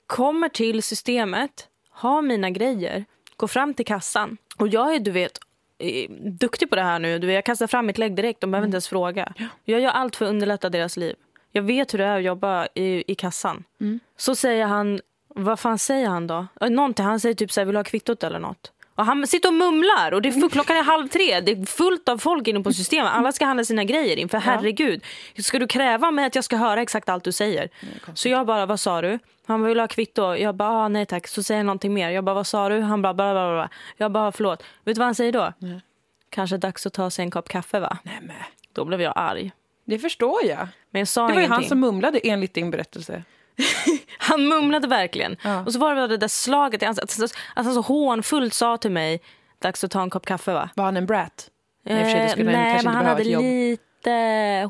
[0.09, 3.05] Kommer till systemet, har mina grejer,
[3.37, 4.37] går fram till kassan.
[4.57, 5.39] Och jag är, du vet,
[5.77, 7.19] eh, duktig på det här nu.
[7.19, 9.33] Du vet, jag kastar fram mitt lägg direkt, de behöver inte ens fråga.
[9.63, 11.15] Jag gör allt för att underlätta deras liv.
[11.51, 13.63] Jag vet hur det är att jobba i, i kassan.
[13.81, 13.99] Mm.
[14.17, 16.47] Så säger han, vad fan säger han då?
[16.61, 18.71] Eh, Någonting, han säger typ så här, vill du ha kvittot eller något?
[18.99, 21.39] Och han sitter och mumlar och det är klockan är halv tre.
[21.39, 23.11] Det är fullt av folk inne på systemet.
[23.13, 24.29] Alla ska handla sina grejer in.
[24.29, 25.03] För herregud,
[25.37, 27.69] ska du kräva mig att jag ska höra exakt allt du säger?
[28.13, 29.19] Så jag bara, vad sa du?
[29.45, 30.35] Han vill ha kvitto.
[30.35, 31.27] Jag bara, ah, nej tack.
[31.27, 32.09] Så säger han någonting mer.
[32.09, 32.79] Jag bara, vad sa du?
[32.81, 33.69] Han bara, bla, bla, bla.
[33.97, 34.63] Jag bara, förlåt.
[34.83, 35.53] Vet du vad han säger då?
[35.57, 35.81] Nej.
[36.29, 37.97] Kanske dags att ta sig en kopp kaffe va?
[38.03, 38.35] Nej, men.
[38.73, 39.51] Då blev jag arg.
[39.85, 40.67] Det förstår jag.
[40.89, 41.53] Men jag sa Det var ju ingenting.
[41.53, 43.23] han som mumlade enligt din berättelse.
[44.17, 45.35] Han mumlade verkligen.
[45.43, 45.63] Ja.
[45.65, 47.31] Och så var det det där slaget i ansiktet.
[47.55, 49.21] Att han så hånfullt sa till mig,
[49.61, 50.69] dags att ta en kopp kaffe va?
[50.75, 51.49] Var han en brat?
[51.83, 54.09] Nej, Eh, nej, men han hade lite,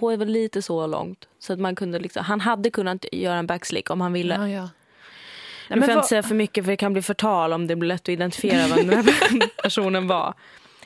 [0.01, 1.27] hår var lite så långt.
[1.39, 4.35] Så att man kunde liksom, han hade kunnat göra en backslick om han ville.
[4.35, 4.69] Ja, ja.
[5.69, 7.87] Nu men får inte säga för mycket för det kan bli förtal om det blir
[7.87, 10.33] lätt att identifiera vem den här personen var.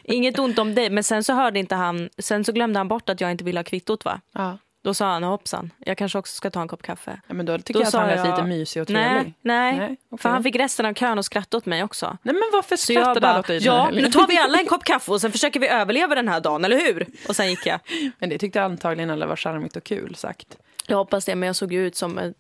[0.04, 3.10] Inget ont om dig, men sen så hörde inte han, sen så glömde han bort
[3.10, 4.22] att jag inte ville ha kvittot va.
[4.32, 4.58] Ja.
[4.84, 7.22] Då sa han hoppsan, jag kanske också ska ta en kopp kaffe.
[7.28, 9.08] Ja, men då tycker Då jag att han är jag- lite mysig och trevlig.
[9.14, 9.78] Nej, nej.
[9.78, 10.22] Nej, okej.
[10.22, 12.18] för han fick resten av kön att skratta åt mig också.
[12.22, 14.84] Nej, men varför skrattade alla bara, åt dig ja nu tar vi alla en kopp
[14.84, 17.08] kaffe och sen försöker vi överleva den här dagen, eller hur?
[17.28, 17.80] Och sen gick jag.
[18.20, 20.58] Men det tyckte antagligen alla var charmigt och kul sagt.
[20.88, 22.36] Jag hoppas det, men jag såg ju ut som ett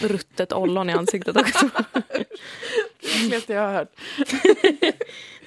[0.00, 1.68] ruttet ollon i ansiktet också.
[3.30, 3.88] Det jag har hört.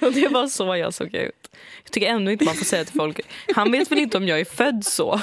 [0.00, 1.48] Och det var så jag såg ut.
[1.84, 3.20] Jag tycker ändå inte man får säga till folk,
[3.54, 5.20] han vet väl inte om jag är född så?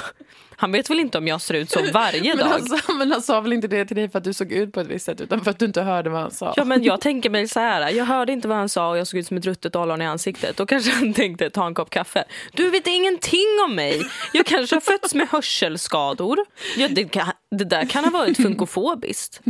[0.62, 2.46] Han vet väl inte om jag ser ut så varje Men dag?
[2.46, 4.72] han, sa, men han sa väl inte det till dig för att du såg ut
[4.72, 6.54] på ett visst sätt utan för att du inte hörde vad han sa.
[6.56, 9.06] Ja, men jag tänker mig så här, jag hörde inte vad han sa och jag
[9.06, 10.56] såg ut som ett ruttet ollon i ansiktet.
[10.56, 12.24] Då kanske han tänkte ta en kopp kaffe.
[12.52, 14.02] Du vet ingenting om mig.
[14.32, 16.38] Jag kanske har fötts med hörselskador.
[16.76, 19.40] Ja, det, kan, det där kan ha varit funkofobiskt.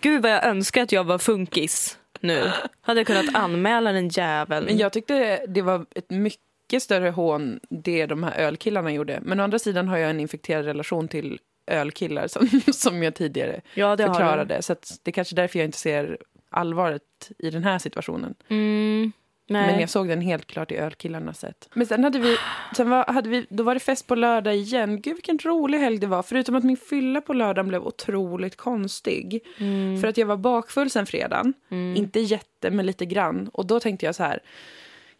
[0.00, 2.50] Gud vad jag önskar att jag var funkis nu.
[2.82, 4.66] Hade jag kunnat anmäla den jäveln.
[4.66, 9.20] Men jag tyckte det var ett mycket större hån det de här ölkillarna gjorde.
[9.22, 13.60] Men å andra sidan har jag en infekterad relation till ölkillar som, som jag tidigare
[13.74, 14.62] ja, förklarade.
[14.62, 16.18] Så det är kanske därför jag inte ser
[16.50, 17.02] allvaret
[17.38, 18.34] i den här situationen.
[18.48, 19.12] Mm.
[19.52, 21.68] Men jag såg den helt klart i ölkillarnas sätt.
[21.74, 22.36] Men sen hade vi,
[22.76, 25.00] sen var, hade vi, då var det fest på lördag igen.
[25.00, 26.22] Gud vilken rolig helg det var.
[26.22, 29.40] Förutom att min fylla på lördagen blev otroligt konstig.
[29.58, 30.00] Mm.
[30.00, 31.54] För att jag var bakfull sen fredagen.
[31.68, 31.96] Mm.
[31.96, 33.50] Inte jätte, men lite grann.
[33.52, 34.40] Och då tänkte jag så här.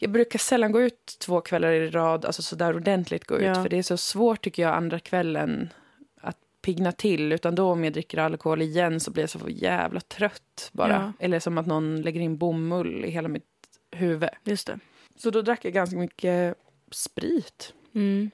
[0.03, 3.43] Jag brukar sällan gå ut två kvällar i rad, alltså så där ordentligt gå ut.
[3.43, 3.55] Ja.
[3.55, 5.73] För det är så svårt tycker jag andra kvällen
[6.21, 7.33] att pigna till.
[7.33, 10.93] Utan då om jag dricker alkohol igen så blir jag så jävla trött bara.
[10.93, 11.13] Ja.
[11.27, 13.45] Eller som att någon lägger in bomull i hela mitt
[13.91, 14.29] huvud.
[14.45, 14.79] Just det.
[15.17, 16.57] Så då drack jag ganska mycket
[16.91, 17.75] sprit.
[17.95, 18.31] Mm.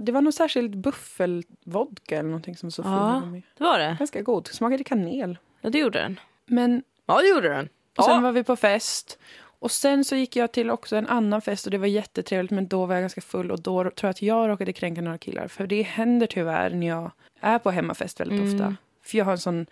[0.00, 3.20] Det var någon särskild buffelvodka eller någonting som Sofia Ja.
[3.24, 3.42] med.
[3.58, 3.96] Det var det.
[3.98, 4.46] Ganska god.
[4.46, 5.38] Smakade kanel.
[5.60, 6.20] Ja, det gjorde den.
[6.46, 7.68] Men Ja, det gjorde den.
[7.98, 8.20] och sen Ja.
[8.20, 9.18] var vi på fest.
[9.64, 12.66] Och sen så gick jag till också en annan fest och det var jättetrevligt men
[12.68, 15.48] då var jag ganska full och då tror jag att jag råkade kränka några killar.
[15.48, 18.54] För det händer tyvärr när jag är på hemmafest väldigt Mm.
[18.54, 18.76] ofta.
[19.04, 19.66] För jag har en sån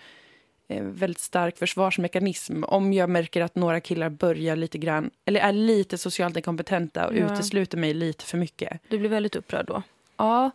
[0.69, 2.65] eh, väldigt stark försvarsmekanism.
[2.65, 7.17] Om jag märker att några killar börjar lite grann, eller är lite socialt inkompetenta och
[7.17, 7.33] Ja.
[7.35, 8.81] utesluter mig lite för mycket.
[8.89, 9.83] Du blev väldigt upprörd då.
[10.17, 10.51] Ja,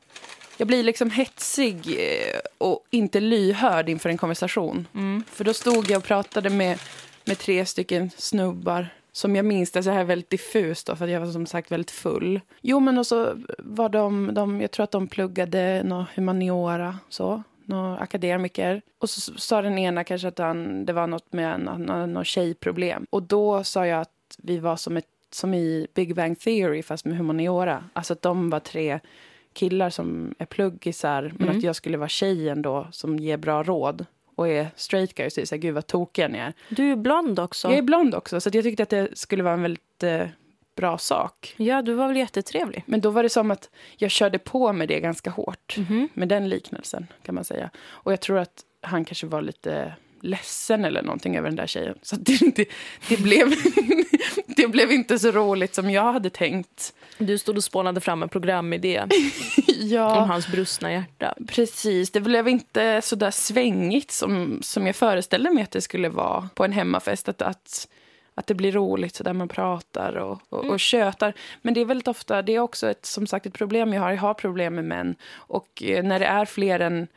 [0.58, 4.88] jag blir liksom hetsig eh, och inte lyhörd inför en konversation.
[4.93, 5.23] Mm.
[5.32, 6.80] För då stod jag och pratade med,
[7.26, 11.19] med tre stycken snubbar som jag minns det så här väldigt diffust då, för jag
[11.19, 12.41] var som sagt väldigt full.
[12.62, 17.43] Jo, men och så var de, de jag tror att de pluggade nå humaniora, så,
[17.65, 18.82] några akademiker.
[18.99, 23.06] Och så sa den ena kanske att han, det var något med något, något tjejproblem.
[23.10, 27.06] Och då sa jag att vi var som, ett, som i Big Bang Theory fast
[27.06, 27.84] med humaniora.
[27.93, 28.99] Alltså att de var tre
[29.53, 31.58] killar som är pluggisar men Mm.
[31.58, 34.06] att jag skulle vara tjejen då som ger bra råd
[34.38, 36.54] och är straight guy och säger så här, gud vad tokiga ni är.
[36.69, 37.67] Du är blond också.
[37.67, 40.28] Jag är blond också så jag tyckte att det skulle vara en väldigt eh,
[40.76, 41.56] bra sak.
[41.58, 42.84] Ja, du var väl jättetrevlig.
[42.86, 45.76] Men då var det som att jag körde på med det ganska hårt.
[45.78, 46.10] Mhm.
[46.13, 47.69] Med den liknelsen kan man säga.
[47.88, 51.95] Och jag tror att han kanske var lite ledsen eller någonting över den där tjejen.
[52.01, 52.65] Så det, det,
[53.10, 53.53] det, blev,
[54.47, 56.93] det blev inte så roligt som jag hade tänkt.
[57.17, 59.10] Du stod och spånade fram en programidé om
[59.67, 61.34] Ja, hans brustna hjärta.
[61.47, 62.12] precis.
[62.12, 66.49] Det blev inte så där svängigt som, som jag föreställde mig att det skulle vara
[66.56, 67.30] på en hemmafest.
[67.30, 67.88] Att, att,
[68.36, 71.34] att det blir roligt så där man pratar och, och, och tjötar.
[71.62, 74.12] Men det är väldigt ofta, det är också ett, som sagt ett problem jag har.
[74.12, 75.15] Jag har problem med män.
[75.34, 77.08] Och eh, när det är fler än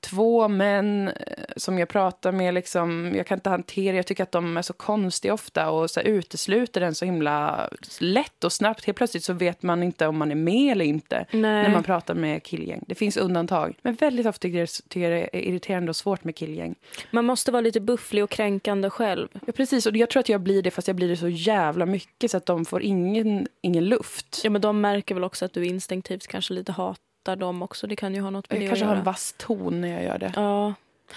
[0.00, 1.14] två män eh,
[1.56, 4.72] som jag pratar med, liksom, jag kan inte hantera, jag tycker att de är så
[4.72, 7.68] konstiga ofta och så här, utesluter den så himla
[8.00, 8.84] lätt och snabbt.
[8.84, 11.62] Helt plötsligt så vet man inte om man är med eller inte Nej.
[11.62, 12.84] när man pratar med killgäng.
[12.86, 13.78] Det finns undantag.
[13.82, 16.74] Men väldigt ofta tycker jag det är irriterande och svårt med killgäng.
[17.10, 19.28] Man måste vara lite bufflig och kränkande själv.
[19.46, 19.86] Ja, precis.
[19.86, 22.36] Och jag tror att jag blir det, fast jag blir det så jävla mycket så
[22.36, 24.40] att de får ingen, ingen luft.
[24.44, 27.86] Ja, men de märker väl också att du instinktivt kanske lite hatar dem också.
[27.86, 28.98] Det kan ju ha något med Jag det kanske att har göra.
[29.00, 30.32] en vass ton när jag gör det.
[30.36, 30.74] Ja.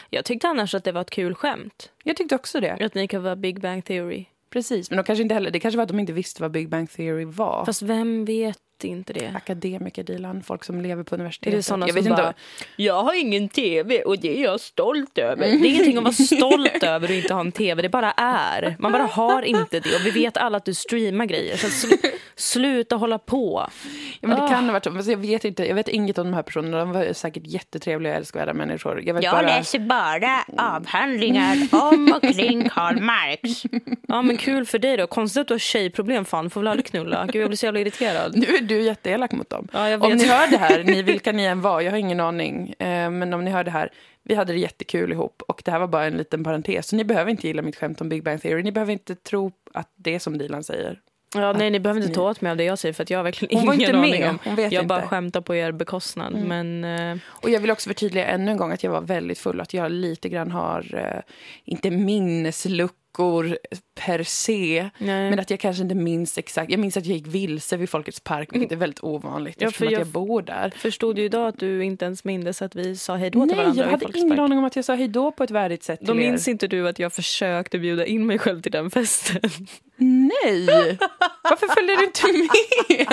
[0.10, 1.91] Jag tyckte annars att det var ett kul skämt.
[2.04, 2.72] Jag tyckte också det.
[2.86, 4.26] Att ni kan vara Big Bang Theory.
[4.50, 4.89] Precis.
[4.89, 6.91] Men de kanske inte heller, det kanske var att de inte visste vad Big Bang
[6.91, 7.65] Theory var.
[7.65, 9.32] Fast vem vet inte det?
[9.36, 10.44] Akademiker, Dilan.
[10.44, 11.54] Folk som lever på universitetet.
[11.54, 12.22] Är det såna jag som vet inte.
[12.24, 12.34] bara,
[12.76, 15.36] jag har ingen tv och det är jag stolt över.
[15.48, 18.76] Det är ingenting att vara stolt över att inte ha en tv, det bara är.
[18.80, 21.58] Man bara har inte det och vi vet alla att du streamar grejer.
[21.58, 21.94] Så sl
[22.36, 23.70] sluta hålla på.
[24.22, 24.48] Ja, men det Ah.
[24.48, 25.12] kan ha varit så.
[25.12, 26.78] Jag vet, inte, jag vet inget om de här personerna.
[26.80, 29.02] De var säkert jättetrevliga och älskvärda människor.
[29.06, 29.62] Jag vet bara...
[29.80, 30.44] bara
[30.76, 33.63] avhandlingar om och kring Karl Marx.
[34.08, 35.08] Ja men kul för dig då.
[35.08, 37.26] Konstigt att du har tjejproblem fan, får väl aldrig knulla.
[37.26, 38.36] Gud jag blir så jävla irriterad.
[38.39, 39.67] Nu är du jätteelak mot dem.
[39.73, 42.69] Ja, Om ni hör det här, ni vilka ni än var, jag har ingen aning.
[42.79, 43.89] Eh, men om ni hör det här,
[44.23, 45.41] vi hade det jättekul ihop.
[45.47, 46.88] Och det här var bara en liten parentes.
[46.88, 48.63] Så ni behöver inte gilla mitt skämt om Big Bang Theory.
[48.63, 50.99] Ni behöver inte tro att det är som Dilan säger.
[51.36, 53.19] Ja, nej, ni behöver inte ta åt mig av det jag säger för att jag
[53.19, 54.10] har verkligen Hon var ingen inte med.
[54.10, 54.39] aning om.
[54.43, 54.88] Hon vet jag inte.
[54.88, 56.34] bara skämtar på er bekostnad.
[56.34, 59.55] Men eh, Och jag vill också förtydliga ännu en gång att jag var väldigt full
[59.60, 61.21] och att jag lite grann har, eh,
[61.65, 61.91] inte
[63.17, 63.58] minnesluckor
[63.95, 65.30] per se, nej.
[65.30, 66.72] men att jag kanske inte minns exakt.
[66.72, 69.86] Jag minns att jag gick vilse vid Folkets park, vilket är väldigt ovanligt Ja, eftersom
[69.86, 70.74] för att jag- jag bor där.
[70.78, 73.56] förstod ju idag att du inte ens mindes att vi sa hej då till Nej,
[73.58, 75.84] varandra jag i hade ingen aning om att jag sa hej då på ett värdigt
[75.84, 79.41] sätt Då minns inte du att jag försökte bjuda in mig själv till den festen.
[80.00, 80.98] Nej!
[81.44, 83.08] Varför följde du inte med?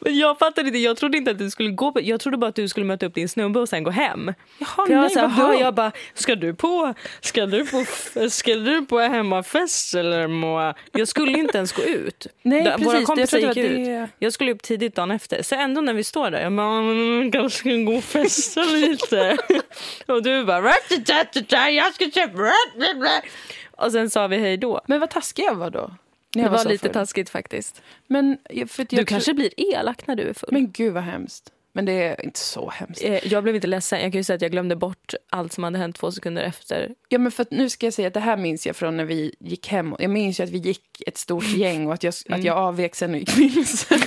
[0.00, 2.54] Jag fattade inte, jag trodde inte att du skulle gå på, jag trodde bara att
[2.54, 4.32] du skulle möta upp din snubbe och sen gå hem.
[4.58, 7.84] Jaha, För jag, nej, så här, jag bara, ska du på, ska du på,
[8.30, 10.74] ska du på hemmafest eller Moa?
[10.92, 12.26] Jag skulle inte ens gå ut.
[12.42, 12.86] Nej, precis.
[12.86, 13.84] Våra Jag kompisar gick ut.
[13.86, 15.42] det- Jag skulle upp tidigt dagen efter.
[15.42, 19.36] Så ändå när vi står där, jag bara, "Mm, kanske ska gå och festa lite.
[20.06, 23.26] och du bara, "Ratatatatata, jag ska köpa ratatatatata."
[23.76, 24.80] Och sen sa vi hej då.
[24.86, 25.90] Men vad taskig jag var då.
[26.32, 26.92] Det var så lite full.
[26.92, 27.82] taskigt faktiskt.
[28.06, 30.48] Men, för Du kanske blir elak när du är full.
[30.52, 31.52] Men gud vad hemskt.
[31.76, 33.04] Men det är inte så hemskt.
[33.04, 34.00] Eh, Jag blev inte ledsen.
[34.00, 36.90] Jag kan ju säga att jag glömde bort allt som hade hänt två sekunder efter.
[37.08, 39.04] Ja, men för att nu ska jag säga att det här minns jag från när
[39.04, 39.94] vi gick hem.
[39.98, 42.40] Jag minns ju att vi gick ett stort gäng och att jag, Mm.
[42.40, 43.98] att jag avvek sen och gick vilse.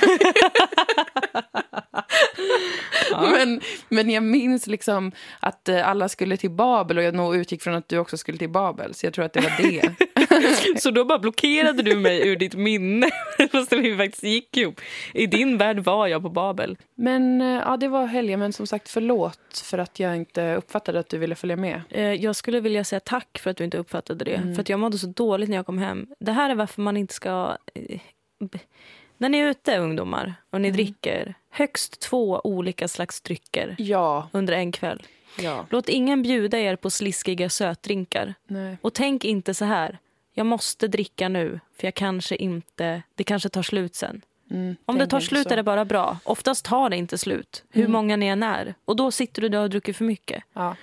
[3.32, 7.62] men, men jag minns liksom att eh, alla skulle till Babel och jag nog utgick
[7.62, 8.94] från att du också skulle till Babel.
[8.94, 9.96] Så jag tror att det var det.
[10.80, 13.10] Så då bara blockerade du mig ur ditt minne
[13.52, 14.82] fast vi faktiskt gick ihop.
[15.14, 16.78] I din värld var jag på Babel.
[16.96, 18.40] Men eh, ja, det var helgen.
[18.40, 21.82] Men som sagt, förlåt för att jag inte uppfattade att du ville följa med.
[21.90, 24.34] Eh, Jag skulle vilja säga tack för att du inte uppfattade det.
[24.36, 24.56] Mm.
[24.56, 26.08] För att jag mådde så dåligt när jag kom hem.
[26.20, 27.58] Det här är varför man inte ska...
[27.74, 28.00] eh,
[29.18, 34.54] När ni är ute ungdomar och ni dricker högst två olika slags drycker Ja, under
[34.54, 35.04] en kväll.
[35.40, 35.66] ja.
[35.70, 38.34] Låt ingen bjuda er på sliskiga sötdrinkar.
[38.48, 38.78] Nej.
[38.82, 39.98] Och tänk inte så här.
[40.38, 43.04] Jag måste dricka nu för jag kanske inte...
[43.16, 44.22] Det kanske tar slut sen.
[44.52, 45.54] Mm, Om det tar slut så.
[45.54, 46.18] är det bara bra.
[46.24, 47.64] Oftast tar det inte slut.
[47.70, 47.92] Hur Mm.
[47.92, 48.76] många ni än är.
[48.86, 50.44] Och då sitter du där och druckit för mycket.
[50.54, 50.76] Ja.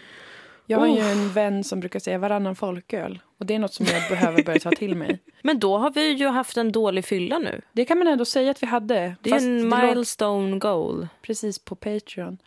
[0.66, 1.10] Jag har ju Oh.
[1.10, 3.18] en vän som brukar säga varannan folköl.
[3.38, 5.18] Och det är något som jag behöver börja ta till mig.
[5.42, 7.60] Men då har vi ju haft en dålig fylla nu.
[7.72, 9.16] Det kan man ändå säga att vi hade.
[9.20, 11.08] Det är en milestone goal.
[11.22, 12.38] precis på Patreon.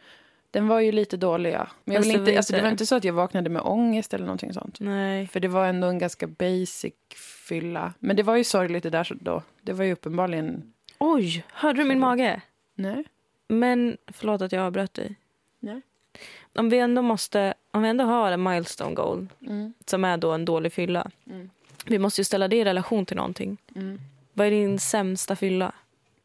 [0.51, 1.67] Den var ju lite dålig, ja.
[1.83, 4.13] Men jag vill det inte, alltså, det var inte så att jag vaknade med ångest
[4.13, 4.79] eller någonting sånt.
[4.79, 5.27] Nej.
[5.27, 6.93] För det var ändå en ganska basic
[7.47, 7.93] fylla.
[7.99, 9.43] Men det var ju sorgligt det där då.
[9.61, 10.73] Det var ju uppenbarligen...
[10.99, 12.41] Oj, hörde du min mage?
[12.75, 13.03] Nej.
[13.47, 15.15] Men förlåt att jag avbröt dig.
[15.59, 15.81] Nej.
[16.55, 19.73] Om vi ändå måste, om vi ändå har en milestone goal Mm.
[19.85, 21.11] som är då en dålig fylla.
[21.29, 21.49] Mm.
[21.85, 23.57] Vi måste ju ställa det i relation till någonting.
[23.75, 23.99] Mm.
[24.33, 25.71] Vad är din sämsta fylla?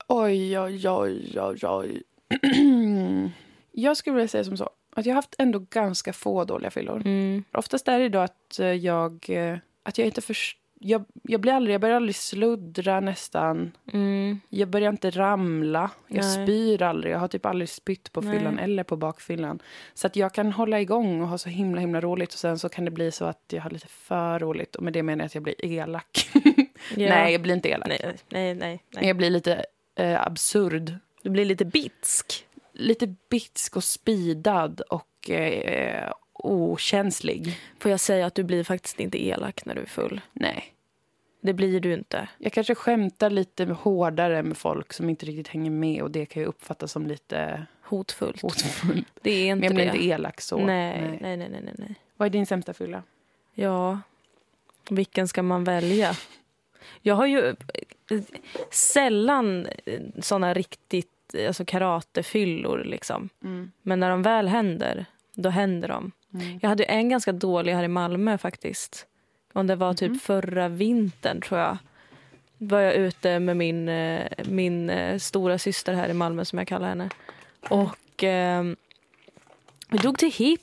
[0.08, 2.02] Oj, oj, oj, oj, oj.
[3.72, 4.70] jag skulle vilja säga som så.
[4.96, 6.96] Att jag har haft ändå ganska få dåliga fyllor.
[6.96, 7.44] Mm.
[7.52, 10.58] Oftast är det då att eh, jag, eh, att jag inte först...
[10.84, 13.72] Jag, jag, blir aldrig, jag börjar aldrig sluddra nästan.
[13.92, 14.40] Mm.
[14.48, 15.90] Jag börjar inte ramla.
[16.08, 16.46] Jag Nej.
[16.46, 17.12] spyr aldrig.
[17.12, 18.38] Jag har typ aldrig spytt på Nej.
[18.38, 19.62] fyllan eller på bakfyllan.
[19.94, 22.32] Så att jag kan hålla igång och ha så himla himla roligt.
[22.32, 24.76] Och sen så kan det bli så att jag har lite för roligt.
[24.76, 26.30] Och med det menar jag att jag blir elak.
[26.34, 26.42] Ja.
[26.96, 27.88] Nej, jag blir inte elak.
[27.88, 29.06] nej, nej, nej, nej.
[29.06, 30.94] jag blir lite eh, absurd.
[31.22, 32.46] Du blir lite bitsk.
[32.72, 37.58] Lite bitsk och spidad och eh, okänslig.
[37.78, 40.20] Får jag säga att du blir faktiskt inte elak när du är full.
[40.32, 40.74] Nej.
[41.40, 42.28] Det blir du inte.
[42.38, 46.42] Jag kanske skämtar lite hårdare med folk som inte riktigt hänger med och det kan
[46.42, 48.42] ju uppfattas som lite Hotfullt.
[48.42, 49.06] hotfullt.
[49.22, 49.92] Det är Men inte jag blir det.
[49.92, 50.56] inte elak så.
[50.56, 51.94] nej, nej, nej, nej, nej, nej.
[52.16, 53.02] Vad är din sämsta fylla?
[53.54, 54.00] Ja,
[54.90, 56.16] vilken ska man välja?
[57.02, 57.54] Jag har ju eh,
[58.70, 59.66] sällan
[60.20, 61.11] såna riktigt
[61.46, 62.84] alltså karatefyllor.
[62.84, 63.28] Liksom.
[63.44, 63.72] Mm.
[63.82, 66.12] Men när de väl händer, då händer de.
[66.34, 66.58] Mm.
[66.62, 69.06] Jag hade en ganska dålig här i Malmö faktiskt.
[69.52, 70.18] Om det var typ Mhm.
[70.18, 71.78] förra vintern tror jag.
[72.58, 76.68] Var jag ute med min, eh, min eh, stora syster här i Malmö som jag
[76.68, 77.08] kallar henne.
[77.68, 78.64] Och eh,
[79.88, 80.60] vi drog till hipp.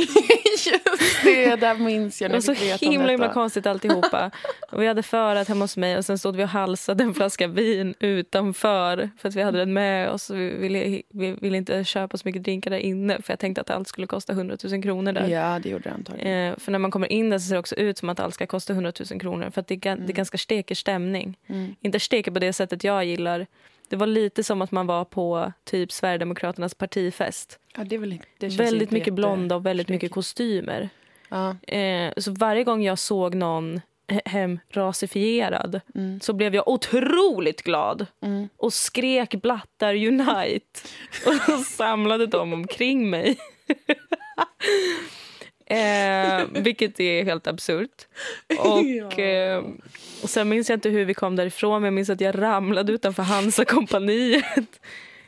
[0.66, 2.52] Just det, där minns jag Det var så
[2.86, 4.30] himla, himla konstigt alltihopa.
[4.72, 7.46] Och vi hade förat hemma hos mig och sen stod vi och halsade en flaska
[7.46, 10.30] vin utanför för att vi hade den med oss.
[10.30, 13.70] Vi ville, vi ville inte köpa så mycket drinkar där inne för jag tänkte att
[13.70, 15.28] allt skulle kosta 100 000 kronor där.
[15.28, 16.50] Ja, det gjorde det antagligen.
[16.52, 18.34] Eh, för när man kommer in där så ser det också ut som att allt
[18.34, 19.50] ska kosta 100 000 kronor.
[19.50, 21.38] För att det, är, ga- det är ganska steker stämning.
[21.46, 21.74] Mm.
[21.80, 23.46] Inte steker på det sättet jag gillar.
[23.90, 27.58] Det var lite som att man var på typ Sverigedemokraternas partifest.
[27.76, 30.88] Ja, det är väl, det Väldigt mycket jätte- blonda och väldigt mycket kostymer.
[31.28, 31.56] Ja.
[31.74, 36.20] Eh, så varje gång jag såg någon he- hemrasifierad Mm.
[36.20, 38.48] så blev jag otroligt glad Mm.
[38.56, 40.80] och skrek blattar unite
[41.26, 43.36] och samlade dem omkring mig.
[45.70, 48.06] Eh, vilket är helt absurt.
[48.58, 49.64] Och, eh,
[50.22, 52.92] och sen minns jag inte hur vi kom därifrån men jag minns att jag ramlade
[52.92, 54.80] utanför Hansa-kompaniet.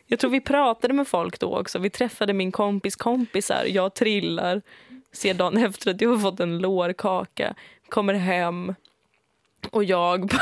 [0.06, 1.78] Jag tror vi pratade med folk då också.
[1.78, 3.64] Vi träffade min kompis kompisar.
[3.64, 4.62] Jag trillar.
[5.12, 7.54] Ser dagen efter att jag har fått en lårkaka.
[7.88, 8.74] Kommer hem.
[9.70, 10.32] Och jag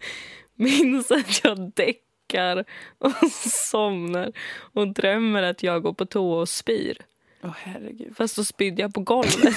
[0.54, 2.64] minns att jag däckar
[2.98, 3.12] och
[3.70, 4.32] somnar
[4.72, 6.98] och drömmer att jag går på toa och spyr.
[7.42, 8.16] Åh herregud.
[8.16, 9.54] Fast då spydde jag på golvet.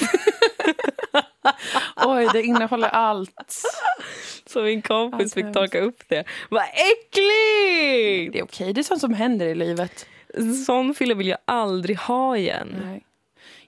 [1.96, 3.52] Oj, det innehåller allt.
[4.46, 6.24] Så min kompis fick torka upp det.
[6.50, 8.32] Vad äckligt!
[8.32, 10.06] Det är okej, det är sånt som händer i livet.
[10.66, 12.76] Sån fylla vill jag aldrig ha igen.
[12.84, 13.04] Nej.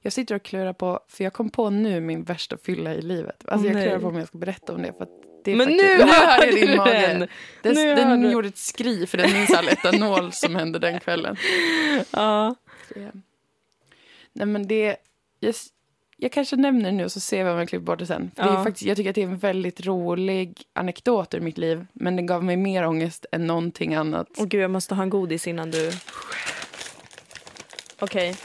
[0.01, 3.45] Jag sitter och klurar på, för jag kom på nu min värsta fylla i livet.
[3.49, 4.93] Alltså jag klurar på om jag ska berätta om det.
[4.99, 5.07] För
[5.45, 6.93] det Men faktiskt, nu Nu hör hörde du din mage.
[7.63, 7.77] den.
[7.97, 11.37] Den, Nu gjorde ett skri för den minns all etanol som hände den kvällen.
[12.11, 12.55] Ja.
[12.95, 13.11] Det-
[14.35, 14.97] Nej men det,
[15.41, 15.55] jag,
[16.17, 18.31] jag kanske nämner det nu så ser vi om jag klipper bort det sen.
[18.37, 18.61] För det Ja.
[18.61, 21.87] är faktiskt, jag tycker att det är en väldigt rolig anekdot ur mitt liv.
[21.93, 24.29] Men den gav mig mer ångest än någonting annat.
[24.37, 25.93] Åh gud, jag måste ha en godis innan du...
[27.99, 28.37] Okej.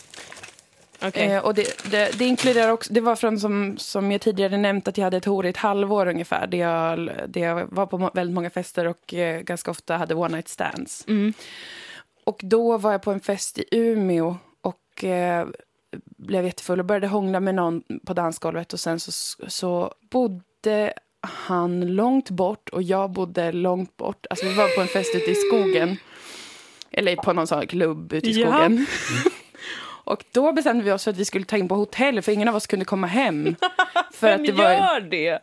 [1.01, 1.27] Okej.
[1.31, 4.87] Eh, och det, det, det inkluderar också, det var från som, som jag tidigare nämnt
[4.87, 6.47] att jag hade ett horigt halvår ungefär.
[6.47, 10.35] Där jag, där jag var på väldigt många fester och eh, ganska ofta hade one
[10.35, 11.05] night stands.
[11.07, 11.33] Mm.
[12.23, 15.47] Och då var jag på en fest i Umeå och eh,
[16.17, 18.73] blev jättefull och började hångla med någon på dansgolvet.
[18.73, 19.11] Och sen så,
[19.47, 24.25] så bodde han långt bort och jag bodde långt bort.
[24.29, 25.97] Alltså vi var på en fest ute i skogen.
[26.91, 28.47] Eller på någon sån här klubb ute i Ja.
[28.51, 28.85] skogen.
[30.03, 32.47] Och då bestämde vi oss för att vi skulle ta in på hotell för ingen
[32.47, 33.55] av oss kunde komma hem.
[34.13, 35.39] För Vem att det var gör det?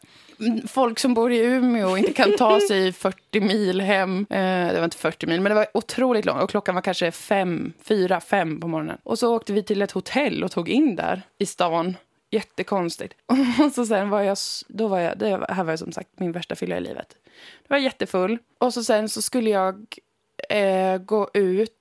[0.68, 4.26] Folk som bor i Umeå och inte kan ta sig 40 mil hem.
[4.30, 6.42] Eh, det var inte 40 mil, men det var otroligt långt.
[6.42, 8.98] Och klockan var kanske fem, fyra, fem på morgonen.
[9.02, 11.96] Och så åkte vi till ett hotell och tog in där i stan.
[12.30, 13.14] Jättekonstigt.
[13.66, 14.36] Och så sen var jag,
[14.68, 17.16] då var jag, det här var som sagt min värsta fylla i livet.
[17.68, 18.38] Jag var jättefull.
[18.58, 19.86] Och så sen så skulle jag
[20.48, 21.72] eh, gå ut,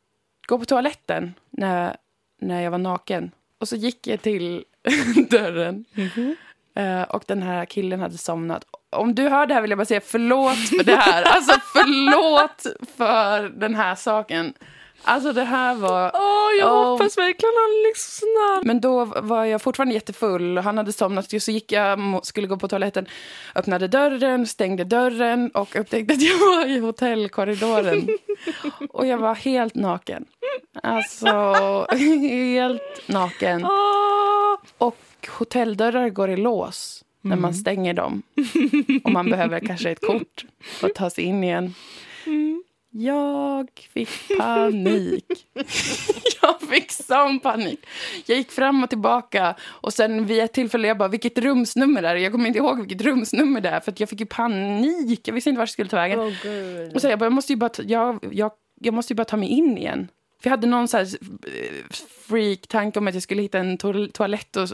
[0.47, 1.97] gå på toaletten när,
[2.41, 3.31] när jag var naken.
[3.57, 4.65] Och så gick jag till
[5.29, 5.85] dörren.
[6.75, 8.63] Eh, och den här killen hade somnat.
[8.89, 11.23] Om du hör det här vill jag bara säga förlåt för det här.
[11.35, 12.65] Alltså förlåt
[12.97, 14.53] för den här saken.
[15.07, 16.11] Alltså det här var...
[16.13, 16.89] Åh, jag Åh.
[16.89, 18.63] hoppas verkligen han lyssnar.
[18.63, 20.57] Men då var jag fortfarande jättefull.
[20.57, 21.41] Han hade somnat.
[21.41, 23.05] Så gick jag, skulle gå på toaletten,
[23.55, 28.07] öppnade dörren, stängde dörren och upptäckte att jag var i hotellkorridoren.
[28.89, 30.25] Och jag var helt naken.
[30.83, 31.31] Alltså,
[31.97, 33.65] helt naken.
[33.65, 34.55] Åh.
[34.77, 38.21] Och hotelldörrar går i lås när man stänger dem.
[39.03, 41.73] Och man behöver kanske ett kort för att ta sig in igen.
[42.97, 45.47] Jag fick panik.
[46.41, 47.85] jag fick sån panik.
[48.25, 52.15] Jag gick fram och tillbaka och sen vid ett tillfälle jag bara, vilket rumsnummer är
[52.15, 52.21] det?
[52.21, 55.27] Jag kommer inte ihåg vilket rumsnummer det är för jag fick ju panik.
[55.27, 56.35] Jag visste inte vart jag skulle ta vägen.
[56.43, 56.95] Gud.
[56.95, 59.25] Och så jag bara, jag måste ju bara, ta, jag, jag, jag måste ju bara
[59.25, 60.07] ta mig in igen.
[60.45, 61.95] För jag hade någon så här eh,
[62.27, 64.69] freak-tanke om att jag skulle hitta en to toalett och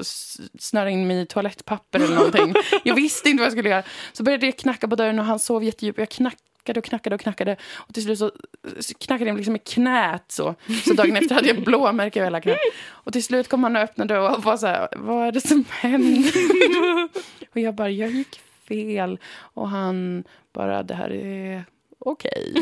[0.60, 2.54] snöra in mig i toalettpapper eller någonting.
[2.84, 3.84] jag visste inte vad jag skulle göra.
[4.14, 6.00] Så började jag knacka på dörren och han sov jättedjupt.
[6.00, 7.58] Jag knackade och knackade och knackade.
[7.74, 8.32] Och till slut så,
[8.80, 10.56] så knackade jag liksom i knät så.
[10.86, 12.58] Så dagen efter hade jag blåmärken över hela knät.
[12.88, 15.66] Och till slut kom han och öppnade och var så här, vad är det som
[15.70, 16.34] händer?
[17.52, 19.20] och jag bara, jag gick fel.
[19.36, 21.66] Och han bara, det här är
[22.06, 22.54] okej.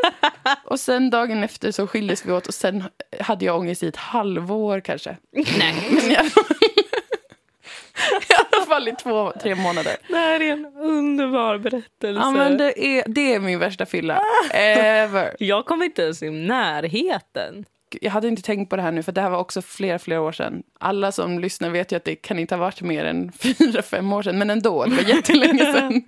[0.64, 2.84] och sen dagen efter så skildes vi åt och sen
[3.20, 5.16] hade jag ångest i ett halvår kanske.
[5.32, 5.74] Nej.
[5.90, 9.96] Men fall, i alla fall i två, tre månader.
[10.08, 12.20] Det här är en underbar berättelse.
[12.20, 14.20] Ja, men det, är, det är min värsta fylla
[14.54, 15.36] ever.
[15.38, 17.64] Jag kommer inte ens i närheten.
[18.00, 20.20] Jag hade inte tänkt på det här nu för det här var också flera, flera
[20.20, 20.62] år sedan.
[20.80, 24.12] Alla som lyssnar vet ju att det kan inte ha varit mer än fyra, fem
[24.12, 24.38] år sedan.
[24.38, 26.02] Men ändå, det var jättelänge sedan.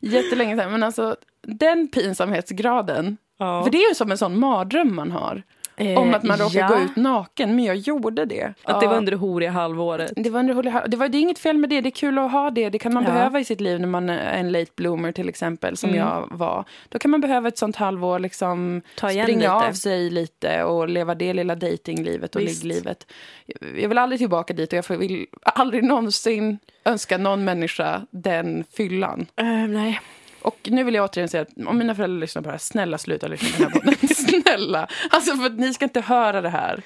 [0.00, 0.72] Jättelänge sedan.
[0.72, 3.16] Men alltså, den pinsamhetsgraden.
[3.38, 3.64] Ja.
[3.64, 5.42] För det är ju som en sån mardröm man har.
[5.78, 6.68] Om att man råkar ja.
[6.68, 7.56] gå ut naken.
[7.56, 8.44] Men jag gjorde det.
[8.62, 8.90] Att det Ja.
[8.90, 10.12] var under det horiga halvåret.
[10.16, 11.80] Det var, under, det var det är inget fel med det.
[11.80, 12.68] Det är kul att ha det.
[12.70, 13.10] Det kan man Ja.
[13.10, 16.00] behöva i sitt liv när man är en late bloomer till exempel, som Mm.
[16.00, 16.64] jag var.
[16.88, 19.68] Då kan man behöva ett sånt halvår, liksom Ta igen springa lite.
[19.68, 22.64] av sig lite och leva det lilla datinglivet och Visst.
[22.64, 23.06] ligglivet.
[23.80, 29.26] Jag vill aldrig tillbaka dit och jag vill aldrig någonsin önska någon människa den fyllan.
[29.36, 30.00] Eh, nej.
[30.46, 32.98] Och nu vill jag återigen säga att om mina föräldrar lyssnar på det här, snälla
[32.98, 34.08] sluta lyssna på den här podden.
[34.42, 34.88] snälla!
[35.10, 36.82] Alltså för att ni ska inte höra det här.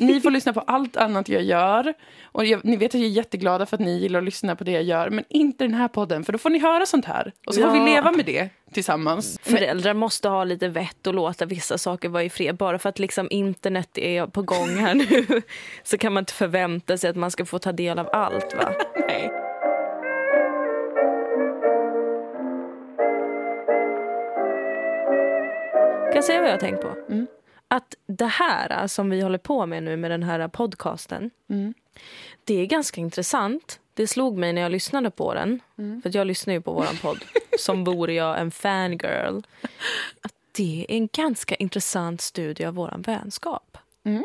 [0.00, 1.94] Ni får lyssna på allt annat jag gör.
[2.24, 4.64] Och jag, ni vet att jag är jätteglada för att ni gillar att lyssna på
[4.64, 5.10] det jag gör.
[5.10, 7.32] Men inte den här podden, för då får ni höra sånt här.
[7.46, 7.84] Och så får Ja.
[7.84, 9.38] vi leva med det tillsammans.
[9.42, 12.56] Föräldrar måste ha lite vett och låta vissa saker vara i fred.
[12.56, 15.42] Bara för att liksom internet är på gång här nu
[15.84, 18.54] så kan man inte förvänta sig att man ska få ta del av allt.
[18.54, 18.72] Va?
[19.08, 19.30] nej.
[26.24, 26.96] Jag säga vad jag har tänkt på?
[27.12, 27.26] Mm.
[27.68, 31.74] Att det här äh, som vi håller på med nu med den här podcasten, Mm.
[32.44, 33.80] det är ganska intressant.
[33.94, 36.02] Det slog mig när jag lyssnade på den, Mm.
[36.02, 37.24] för jag lyssnar ju på våran podd,
[37.58, 39.42] som vore jag en fangirl.
[40.22, 43.78] Att det är en ganska intressant studie av våran vänskap.
[44.04, 44.24] Mm.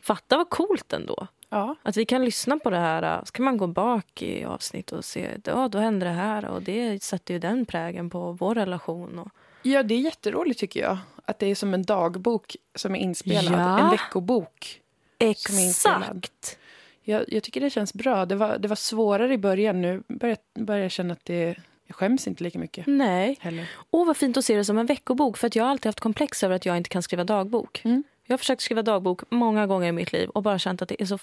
[0.00, 1.26] Fatta vad coolt ändå.
[1.48, 1.74] Ja.
[1.82, 4.92] Att vi kan lyssna på det här, äh, så kan man gå bak i avsnitt
[4.92, 8.54] och se, ja då händer det här och det sätter ju den prägen på vår
[8.54, 9.18] relation.
[9.18, 9.28] Och,
[9.62, 10.98] ja, det är jätteroligt tycker jag.
[11.28, 13.60] Att det är som en dagbok som är inspelad.
[13.60, 13.78] Ja.
[13.78, 14.80] En veckobok.
[15.18, 16.02] är inspelad.
[16.02, 16.58] Exakt!
[17.02, 18.26] Jag, jag tycker det känns bra.
[18.26, 19.80] Det var, det var svårare i början.
[19.80, 21.56] Nu börjar, börjar jag känna att det,
[21.86, 23.36] jag skäms inte lika mycket Nej.
[23.40, 23.70] heller.
[23.90, 25.36] Åh, vad fint att se det som en veckobok.
[25.36, 27.80] För att Jag har alltid haft komplex över att jag inte kan skriva dagbok.
[27.84, 28.02] Mm.
[28.24, 31.02] Jag har försökt skriva dagbok många gånger i mitt liv och bara känt att det
[31.02, 31.18] är så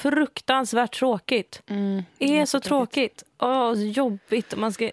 [0.00, 1.62] fruktansvärt tråkigt.
[1.66, 2.02] Mm.
[2.18, 3.24] Det är så tråkigt.
[3.38, 4.52] Åh, så jobbigt.
[4.52, 4.90] Och man ska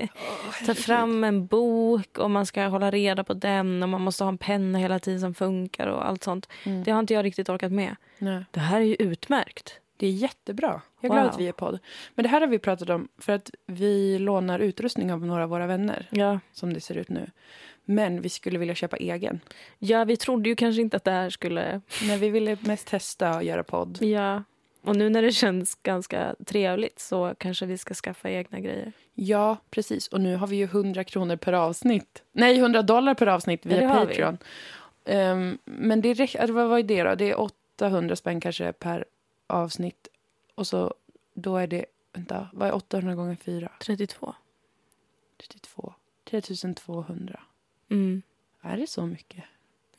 [0.66, 4.30] ta fram en bok och man ska hålla reda på den och man måste ha
[4.30, 6.50] en penna hela tiden som funkar och allt sånt.
[6.64, 6.84] Mm.
[6.84, 7.96] Det har inte jag riktigt orkat med.
[8.18, 8.46] Nej.
[8.52, 9.80] Det här är ju utmärkt.
[9.98, 10.82] Det är jättebra.
[11.02, 11.32] Jag är glad Wow.
[11.34, 11.80] att vi är podd.
[12.16, 15.50] Men det här har vi pratat om för att vi lånar utrustning av några av
[15.50, 16.40] våra vänner Ja.
[16.54, 17.32] som det ser ut nu.
[17.86, 19.40] Men vi skulle vilja köpa egen.
[19.80, 21.82] ja, vi trodde ju kanske inte att det här skulle...
[22.08, 23.98] Men vi ville mest testa att göra podd.
[24.02, 24.44] Ja.
[24.88, 28.92] Och nu när det känns ganska trevligt så kanske vi ska skaffa egna grejer.
[29.14, 30.08] Ja, precis.
[30.08, 32.24] Och nu har vi ju 100 kronor per avsnitt.
[32.32, 33.88] Nej, 100 dollar per avsnitt Ja, via vi.
[33.88, 34.38] Patreon.
[35.06, 37.16] Ehm, men det räcker, vad var det då?
[37.16, 39.06] Det är 800 spänn kanske per
[39.48, 40.08] avsnitt.
[40.56, 40.94] Och så
[41.34, 43.72] då är det, vänta, vad är 800 gånger 4?
[43.80, 44.36] 32.
[45.38, 45.94] 32.
[46.30, 47.40] 3200.
[47.90, 48.22] Mm.
[48.62, 49.44] Är det så mycket?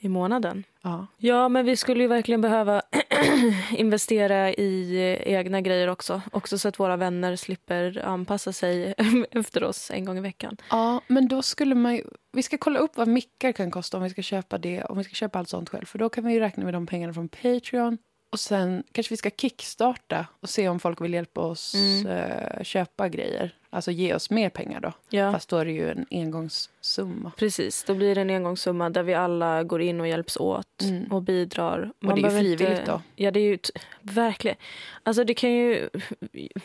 [0.01, 0.64] I månaden.
[0.82, 1.07] Ja.
[1.16, 2.82] Ja, men vi skulle ju verkligen behöva
[3.76, 6.22] investera i eh, egna grejer också.
[6.32, 8.94] Också så att våra vänner slipper anpassa sig
[9.30, 10.57] efter oss en gång i veckan.
[10.70, 12.03] Ja, men då skulle man ju...
[12.32, 14.82] Vi ska kolla upp vad mickar kan kosta om vi ska köpa det.
[14.82, 15.84] Om vi ska köpa allt sånt själv.
[15.84, 17.99] För då kan vi ju räkna med de pengarna från Patreon.
[18.31, 22.07] Och sen kanske vi ska kickstarta och se om folk vill hjälpa oss Mm.
[22.07, 23.55] eh, köpa grejer.
[23.70, 24.93] Alltså ge oss mer pengar då.
[25.11, 25.33] Ja.
[25.33, 27.33] Fast då är det ju en engångssumma.
[27.39, 31.12] Precis, då blir det en engångssumma där vi alla går in och hjälps åt Mm.
[31.12, 31.93] och bidrar.
[32.07, 33.03] och det är ju frivilligt då.
[33.16, 33.59] Ja, det är ju
[34.03, 34.57] verkligen.
[35.03, 35.89] Alltså det kan ju,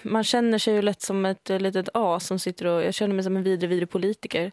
[0.01, 3.23] man känner sig ju lätt som ett litet as som sitter och, jag känner mig
[3.23, 4.51] som en vidrig, vidrig politiker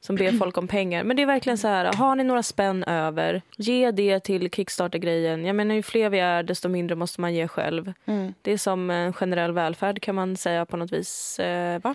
[0.00, 1.04] som ber folk om pengar.
[1.04, 5.44] Men det är verkligen så här, har ni några spänn över, ge det till Kickstarter-grejen.
[5.44, 7.92] Jag menar ju fler vi är, desto mindre måste man ge själv.
[8.06, 8.34] Mm.
[8.42, 11.38] Det är som en generell välfärd kan man säga på något vis.
[11.38, 11.94] Eh, va?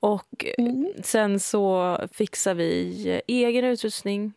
[0.00, 0.86] Och Mm.
[1.02, 4.32] sen så fixar vi eh, egen utrustning,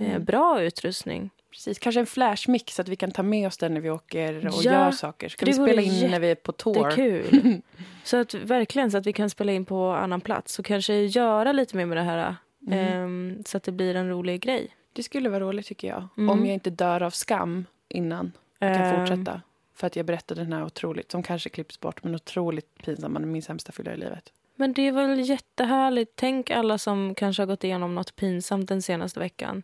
[0.00, 0.24] eh, Mm.
[0.24, 1.30] bra utrustning.
[1.50, 1.78] Precis.
[1.78, 4.54] Kanske en flashmix så att vi kan ta med oss den när vi åker och
[4.62, 5.28] Ja, gör saker.
[5.28, 6.90] Så kan det vi spela in när vi är på Det tour.
[6.90, 7.60] kul.
[8.04, 11.52] så att verkligen så att vi kan spela in på annan plats och kanske göra
[11.52, 12.36] lite mer med det här.
[12.66, 12.78] Mm.
[12.78, 14.68] ehm, så att det blir en rolig grej.
[14.92, 16.08] Det skulle vara roligt tycker jag.
[16.16, 16.30] Mm.
[16.30, 18.32] Om jag inte dör av skam innan.
[18.58, 19.42] Jag kan Ehm, fortsätta.
[19.74, 23.42] För att jag berättade den här otroligt, som kanske klipps bort, men otroligt pinsamma, min
[23.42, 24.32] sämsta fylla i livet.
[24.56, 26.12] Men det är väl jättehärligt.
[26.16, 29.62] Tänk alla som kanske har gått igenom något pinsamt den senaste veckan.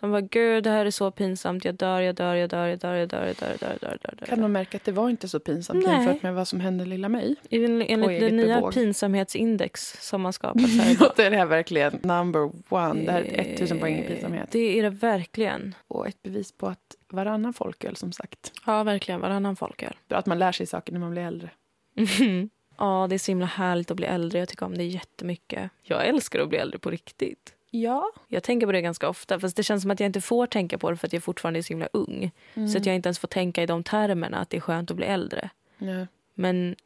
[0.00, 2.78] Som bara, gud det här är så pinsamt, jag dör, jag dör, jag dör, jag
[2.78, 4.42] dör, jag dör, jag dör, jag dör, jag dör, jag dör, jag Kan dör.
[4.42, 5.94] de märka att det var inte så pinsamt Nej.
[5.96, 7.34] jämfört med vad som hände lilla mig?
[7.36, 8.74] På enligt det nya bevåg.
[8.74, 11.12] pinsamhetsindex som har skapats här idag.
[11.16, 13.02] det är det här verkligen number one.
[13.04, 14.48] Det här är 1000 poäng i pinsamhet.
[14.50, 15.74] Det är det verkligen.
[15.88, 18.52] Och ett bevis på att varannan folköl, som sagt.
[18.66, 19.20] Ja, verkligen.
[19.20, 19.94] Varannan folköl.
[20.08, 21.50] Att man lär sig saker när man blir äldre.
[22.76, 24.38] Ja, det är så himla härligt att bli äldre.
[24.38, 25.70] Jag tycker om det jättemycket.
[25.82, 27.54] Jag älskar att bli äldre på riktigt.
[27.70, 28.12] Ja.
[28.28, 30.78] Jag tänker på det ganska ofta, fast det känns som att jag inte får tänka
[30.78, 32.30] på det för att jag fortfarande är så himla ung.
[32.54, 32.68] Mm.
[32.68, 34.96] Så att jag inte ens får tänka i de termerna, att det är skönt att
[34.96, 35.50] bli äldre.
[35.78, 36.06] ja.
[36.34, 36.76] Men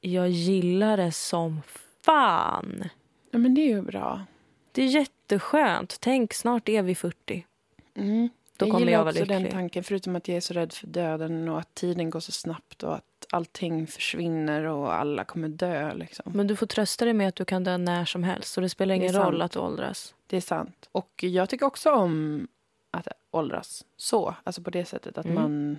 [0.00, 1.62] jag gillar det som
[2.04, 2.84] fan.
[3.30, 4.24] ja, men det är ju bra.
[4.72, 5.96] Det är jätteskönt.
[6.00, 7.46] Tänk, snart är vi 40.
[7.94, 8.28] Mm.
[8.56, 9.52] Då jag kommer gillar jag vara också den lycklig.
[9.52, 12.82] tanken, förutom att jag är så rädd för döden och att tiden går så snabbt
[12.82, 15.94] och att allting försvinner och alla kommer dö.
[15.94, 16.32] Liksom.
[16.34, 18.52] Men du får trösta dig med att du kan dö när som helst.
[18.52, 19.24] Så det spelar Det ingen sant.
[19.26, 20.14] roll att du åldras.
[20.26, 20.88] Det är sant.
[20.92, 22.48] Och jag tycker också om
[22.90, 25.42] att åldras så, alltså på det sättet att Mm.
[25.42, 25.78] man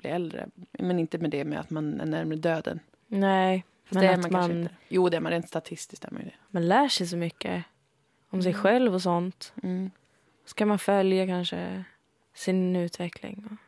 [0.00, 0.48] blir äldre.
[0.72, 2.80] Men inte med det med att man är närmare döden.
[3.06, 4.74] Nej, men det är man, man, inte.
[4.88, 6.04] Jo, det är man rent statistiskt.
[6.04, 6.32] Är man det.
[6.48, 7.64] man lär sig så mycket.
[8.30, 9.52] om sig själv och sånt.
[9.62, 9.90] Mm.
[10.44, 11.84] Ska man följa kanske
[12.34, 13.58] sin utveckling.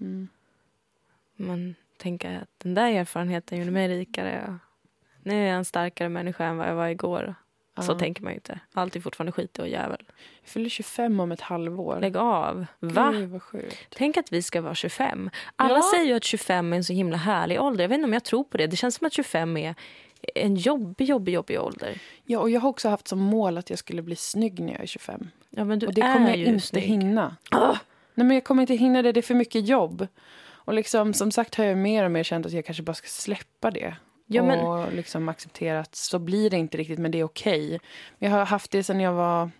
[0.00, 0.28] Mm.
[1.36, 4.58] Man tänker att den där erfarenheten gjorde mig rikare.
[5.22, 7.34] Nu är jag en starkare människa än vad jag var igår.
[7.80, 7.98] Så Ja.
[7.98, 8.60] tänker man ju inte.
[8.72, 10.02] Allt är fortfarande skit och jävel.
[10.42, 11.98] Jag fyller 25 om ett halvår.
[12.00, 12.66] Lägg av.
[12.80, 13.10] Va?
[13.52, 13.74] Gud.
[13.88, 15.30] Tänk att vi ska vara 25.
[15.56, 15.82] Alla Ja.
[15.94, 17.84] säger ju att 25 är en så himla härlig ålder.
[17.84, 18.66] Jag vet inte om jag tror på det.
[18.66, 19.74] Det känns som att 25 är
[20.34, 22.00] en jobbig, jobbig, jobbig ålder.
[22.24, 24.82] Ja, och jag har också haft som mål att jag skulle bli snygg när jag
[24.82, 25.28] är 25.
[25.50, 26.84] Ja, men du och det är kommer jag ju inte snygg.
[26.84, 27.36] hinna.
[27.50, 27.76] Ah!
[28.14, 29.12] Nej, men jag kommer inte hinna det.
[29.12, 30.06] Det är för mycket jobb.
[30.68, 33.06] Och liksom, som sagt har jag mer och mer känt att jag kanske bara ska
[33.08, 33.96] släppa det.
[34.26, 37.80] Ja, men- Och liksom acceptera att så blir det inte riktigt, men det är okej.
[38.18, 39.50] Men jag har haft det sedan jag var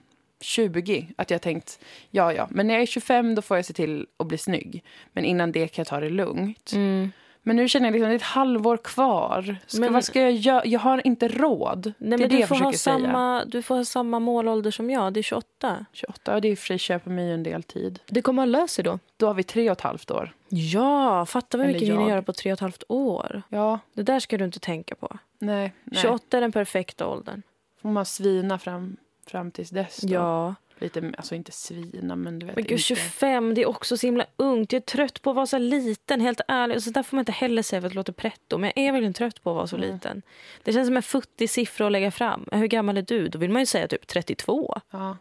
[0.40, 1.08] 20.
[1.16, 1.78] Att jag tänkt,
[2.10, 4.84] ja ja, men när jag är 25 då får jag se till att bli snygg.
[5.12, 6.72] Men innan det kan jag ta det lugnt.
[6.74, 7.12] Mm.
[7.42, 9.56] Men nu känner jag liksom, det är ett halvår kvar.
[9.66, 10.66] Ska, Men- vad ska jag göra?
[10.66, 11.92] Jag har inte råd.
[11.98, 12.78] Nej, men du jag får, ha säga.
[12.78, 15.12] samma, du får ha samma målålder som jag.
[15.12, 15.86] Det är 28.
[15.92, 17.98] 28, och det är i och för sig köper mig en del tid.
[18.06, 18.98] Det kommer att lösa sig då.
[19.16, 20.32] Då har vi tre och ett halvt år.
[20.48, 22.10] Ja, fatta vad Eller mycket vi hinner jag.
[22.10, 23.42] göra på tre och ett halvt år.
[23.48, 25.18] Ja, Det där ska du inte tänka på.
[25.38, 25.72] nej.
[25.84, 26.02] nej.
[26.02, 27.42] 28 är den perfekta åldern.
[27.82, 30.14] Får man svina fram, fram tills dess då?
[30.14, 30.54] Ja.
[30.80, 32.82] Lite, alltså inte svina, men du vet Men gud, inte.
[32.82, 34.72] 25, det är också så himla ungt.
[34.72, 36.84] Jag är trött på att vara så liten, helt ärligt.
[36.84, 38.58] Så där får man inte heller säga för att det låter pretto.
[38.58, 39.92] Men jag är verkligen trött på att vara så Mm.
[39.92, 40.22] liten.
[40.62, 42.48] Det känns som en futtig siffra att lägga fram.
[42.52, 43.28] Hur gammal är du?
[43.28, 44.80] Då vill man ju säga typ 32.
[44.90, 45.16] Ja.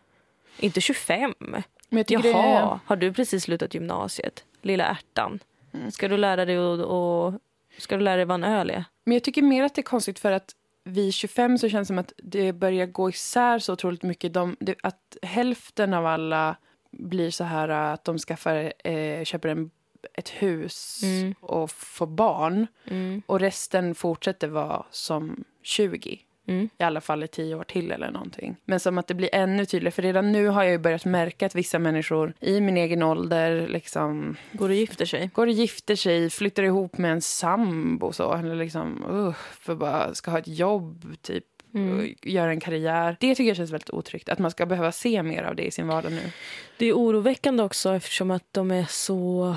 [0.59, 1.33] Inte 25.
[1.39, 1.63] Men
[2.07, 2.79] jag Jaha, är...
[2.85, 4.43] har du precis slutat gymnasiet?
[4.61, 5.39] Lilla ärtan.
[5.73, 5.91] Mm.
[5.91, 7.33] Ska du lära dig att och,
[7.77, 8.83] ska du lära dig vad en öl är?
[9.03, 10.55] Men jag tycker mer att det är konstigt för att
[10.88, 14.33] vid 25 så känns det som att det börjar gå isär så otroligt mycket.
[14.33, 16.55] De, det, att hälften av alla
[16.91, 19.71] blir så här att de skaffar, eh, köper en,
[20.13, 21.35] ett hus Mm.
[21.39, 22.67] och får barn.
[22.85, 23.21] Mm.
[23.25, 26.19] Och resten fortsätter vara som 20.
[26.47, 26.69] Mm.
[26.77, 28.55] I alla fall i tio år till eller någonting.
[28.65, 29.91] Men som att det blir ännu tydligare.
[29.91, 33.67] För redan nu har jag ju börjat märka att vissa människor i min egen ålder
[33.67, 35.29] liksom Går och gifter sig?
[35.33, 38.33] går och gifter sig, flyttar ihop med en sambo så.
[38.33, 41.45] Eller liksom, uh, för bara ska ha ett jobb, typ.
[41.73, 42.15] Mm.
[42.21, 43.17] Göra en karriär.
[43.19, 44.29] Det tycker jag känns väldigt otryggt.
[44.29, 46.31] Att man ska behöva se mer av det i sin vardag nu.
[46.77, 49.55] Det är oroväckande också eftersom att de är så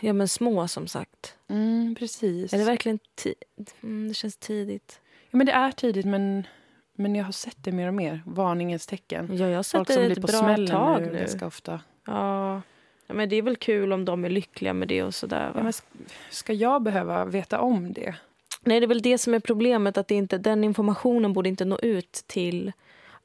[0.00, 1.34] ja, men små som sagt.
[1.48, 2.52] Mm, precis.
[2.52, 3.70] Är det verkligen tid?
[3.82, 5.00] Mm, det känns tidigt.
[5.32, 6.46] Ja, men det är tidigt, men,
[6.96, 8.22] men jag har sett det mer och mer.
[8.26, 9.28] Varningens tecken.
[9.32, 11.18] Ja, jag har sett Folk det som ett blir på bra smällen tag nu nu.
[11.18, 11.80] ganska ofta.
[12.06, 12.54] Ja.
[13.06, 15.52] ja, men det är väl kul om de är lyckliga med det och sådär.
[15.54, 15.82] Ja, men sk-
[16.30, 18.14] ska jag behöva veta om det?
[18.64, 19.98] Nej, det är väl det som är problemet.
[19.98, 22.72] att inte, Den informationen borde inte nå ut till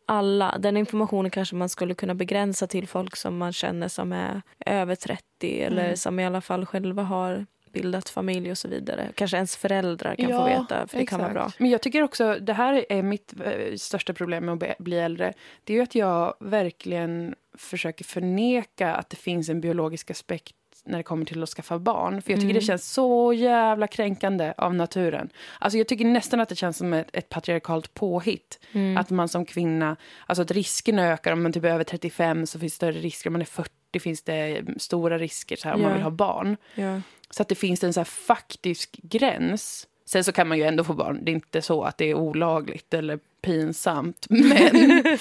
[0.06, 0.58] alla.
[0.60, 4.96] Den informationen kanske man skulle kunna begränsa till folk som man känner som är över
[4.96, 5.98] 30 eller Mm.
[5.98, 7.46] som i alla fall själva har
[7.82, 9.10] bildat familj och så vidare.
[9.16, 11.52] Kanske ens föräldrar kan få veta, för det kan vara bra.
[11.58, 15.34] Men jag tycker också, det här är mitt eh, största problem med att bli äldre.
[15.64, 20.54] Det är ju att jag verkligen försöker förneka att det finns en biologisk aspekt
[20.86, 22.22] när det kommer till att skaffa barn.
[22.22, 22.54] För jag tycker Mm.
[22.60, 25.30] det känns så jävla kränkande av naturen.
[25.60, 28.60] Alltså jag tycker nästan att det känns som ett, ett patriarkalt påhitt.
[28.72, 28.98] Mm.
[28.98, 29.96] Att man som kvinna,
[30.28, 31.34] alltså att riskerna ökar.
[31.34, 33.30] Om man typ är över 35 så finns det större risker.
[33.30, 35.88] Om man är 40 finns det stora risker så här, om Ja.
[35.88, 36.58] man vill ha barn.
[36.76, 37.02] Ja.
[37.30, 39.88] Så att det finns en så här faktisk gräns.
[40.06, 41.20] Sen så kan man ju ändå få barn.
[41.24, 44.26] Det är inte så att det är olagligt eller pinsamt.
[44.30, 45.18] Men,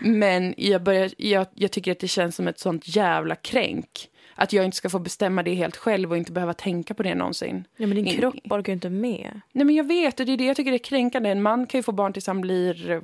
[0.00, 4.08] men jag, börjar, jag, jag tycker att det känns som ett sånt jävla kränk.
[4.34, 7.14] Att jag inte ska få bestämma det helt själv och inte behöva tänka på det
[7.14, 7.64] någonsin.
[7.76, 9.40] ja, men din In- kropp orkar ju inte med.
[9.52, 11.30] Nej men jag vet och det är det jag tycker är kränkande.
[11.30, 13.00] En man kan ju få barn tills han blir eh,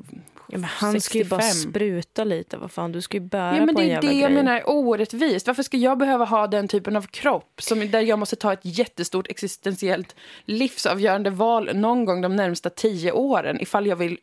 [0.50, 1.70] Ja, men han ska ju bara 65.
[1.72, 2.56] spruta lite.
[2.56, 4.30] Vad fan, du ska ju bära Ja, men på det en är jävla det jag
[4.30, 4.42] grej.
[4.42, 5.46] menar är orättvist.
[5.46, 8.60] Varför ska jag behöva ha den typen av kropp som, där jag måste ta ett
[8.62, 14.18] jättestort existentiellt livsavgörande val någon gång de närmsta tio åren ifall jag vill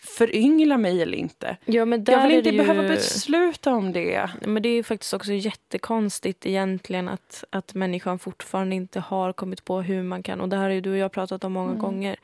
[0.00, 1.56] föryngla mig eller inte.
[1.64, 2.62] Ja, men där Jag vill är inte det ju...
[2.62, 4.30] behöva besluta om det.
[4.46, 9.64] Men det är ju faktiskt också jättekonstigt egentligen att, att människan fortfarande inte har kommit
[9.64, 11.70] på hur man kan, och det här har ju du och jag pratat om många
[11.70, 11.82] Mm.
[11.82, 12.16] gånger,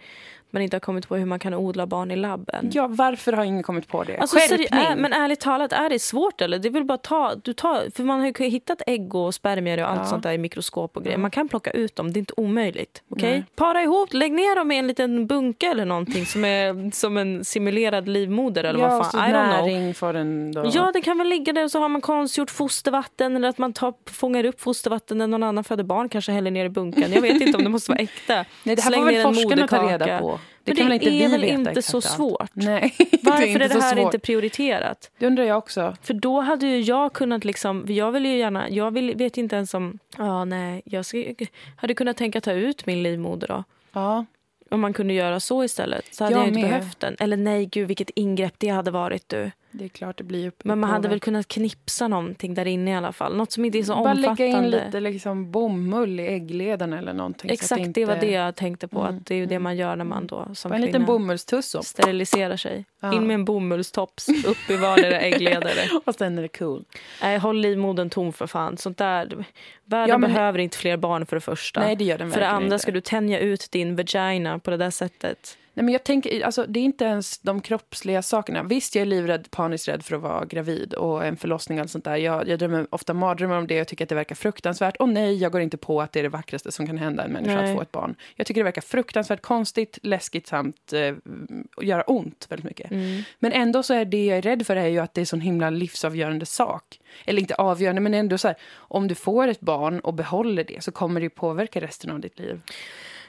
[0.50, 2.70] man inte har kommit på hur man kan odla barn i labben.
[2.72, 4.18] Ja, varför har ingen kommit på det?
[4.18, 4.66] Alltså, Skärpning!
[4.80, 6.58] är, men ärligt talat, är det svårt eller?
[6.58, 9.88] Det väl bara ta, du tar, för man har ju hittat ägg och spermier och
[9.90, 10.06] allt Ja.
[10.06, 11.18] sånt där i mikroskop och grejer.
[11.18, 13.02] Man kan plocka ut dem, det är inte omöjligt.
[13.08, 13.44] Nej.
[13.56, 17.44] Para ihop, lägg ner dem i en liten bunke eller någonting som är som en
[17.44, 19.10] simulerad livmoder eller ja, vad fan.
[19.10, 20.70] så I näring får den då.
[20.72, 23.72] Ja, det kan väl ligga där och så har man konstgjort fostervatten eller att man
[23.72, 27.12] tar, fångar upp fostervatten när någon annan föder barn, kanske häller ner i bunken.
[27.12, 28.34] Jag vet inte om det måste vara äkta.
[28.64, 30.39] Nej, det här Släng får väl forskarna ta reda på.
[30.74, 32.04] Det det väl inte är väl inte så allt.
[32.04, 32.50] svårt?
[32.52, 35.10] Nej, Varför inte är det så här inte prioriterat?
[35.18, 35.96] Det undrar jag också.
[36.02, 39.56] För då hade ju jag kunnat liksom, jag vill ju gärna, jag vill, vet inte
[39.56, 41.04] ens om, ja nej, jag
[41.76, 43.64] hade kunnat tänka ta ut min livmoder då.
[43.92, 44.24] Ja.
[44.70, 46.70] Om man kunde göra så istället så hade Jag jag, inte med.
[46.70, 47.16] behövt den.
[47.20, 49.50] Eller nej, gud vilket ingrepp det hade varit du.
[49.72, 52.90] Det är klart det blir upp, Men man hade väl kunnat knipsa någonting där inne
[52.90, 53.36] i alla fall.
[53.36, 54.42] Något som inte är så Bara omfattande.
[54.42, 57.50] lägga in lite liksom bomull i äggledarna eller någonting.
[57.50, 58.00] Exakt, inte...
[58.00, 59.00] det var det jag tänkte på.
[59.00, 61.04] Mm, Att det är ju det man gör när man då som Bara en liten
[61.04, 62.84] bomullstuss och, steriliserar sig.
[63.00, 63.14] Ja.
[63.14, 66.00] In med en bomullstops, upp i vardera äggledare.
[66.04, 66.84] och sen är det cool.
[67.22, 68.76] Nej, håll livmodern tom för fan.
[68.76, 69.44] Sånt där.
[69.84, 71.80] Världen Ja, men- behöver inte fler barn för det första.
[71.80, 72.78] Nej, det gör den för det andra inte.
[72.78, 75.56] ska du tänja ut din vagina på det där sättet.
[75.74, 78.62] Nej, men jag tänker, alltså, det är inte ens de kroppsliga sakerna.
[78.62, 81.90] Visst, jag är livrädd, paniskt rädd för att vara gravid och en förlossning och allt
[81.90, 82.16] sånt där.
[82.16, 83.74] Jag, jag drömmer ofta mardrömmar om det.
[83.74, 84.96] Jag tycker att det verkar fruktansvärt.
[84.96, 87.32] Och nej, jag går inte på att det är det vackraste som kan hända en
[87.32, 87.70] människa Nej.
[87.70, 88.14] att få ett barn.
[88.36, 91.14] Jag tycker det verkar fruktansvärt konstigt, läskigt samt eh,
[91.82, 92.90] göra ont väldigt mycket.
[92.90, 93.22] Mm.
[93.38, 95.40] Men ändå så är det jag är rädd för är ju att det är sån
[95.40, 97.00] himla livsavgörande sak.
[97.24, 100.84] Eller inte avgörande, men ändå så här, om du får ett barn och behåller det
[100.84, 102.60] så kommer det påverka resten av ditt liv.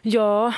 [0.02, 0.54] Ja,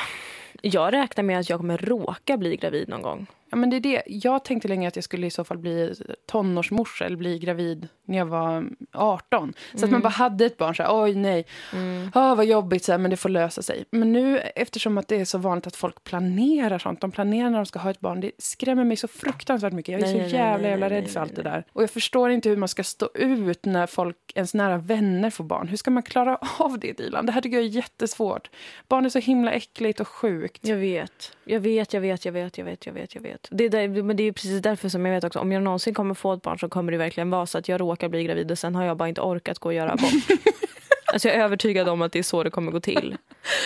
[0.65, 3.27] jag räknar med att jag kommer råka bli gravid någon gång.
[3.53, 4.03] Ja, men det är det.
[4.07, 5.93] Jag tänkte länge att jag skulle i så fall bli
[6.27, 9.53] tonårsmorsa eller bli gravid när jag var 18.
[9.75, 12.11] Så att man bara hade ett barn så här, oj nej, Mm.
[12.13, 13.85] ah, vad jobbigt, så här, men det får lösa sig.
[13.91, 17.57] Men nu eftersom att det är så vanligt att folk planerar sånt, de planerar när
[17.57, 19.91] de ska ha ett barn, det skrämmer mig så fruktansvärt mycket.
[19.91, 21.65] Jag är Nej, så nej, jävla nej, jävla rädd för allt det där.
[21.73, 25.43] Och jag förstår inte hur man ska stå ut när folk, ens nära vänner får
[25.43, 25.67] barn.
[25.67, 27.25] Hur ska man klara av det, Dilan?
[27.25, 28.49] Det här tycker jag är jättesvårt.
[28.87, 30.67] Barn är så himla äckligt och sjukt.
[30.67, 31.31] Jag vet.
[31.45, 33.42] Jag vet, jag vet, jag vet, jag vet, jag vet, jag vet.
[33.51, 35.93] Det är, där, men det är precis därför som jag vet också, om jag någonsin
[35.93, 38.51] kommer få ett barn så kommer det verkligen vara så att jag råkar bli gravid
[38.51, 40.11] och sen har jag bara inte orkat gå och göra abort.
[41.13, 43.17] alltså jag är övertygad om att det är så det kommer gå till.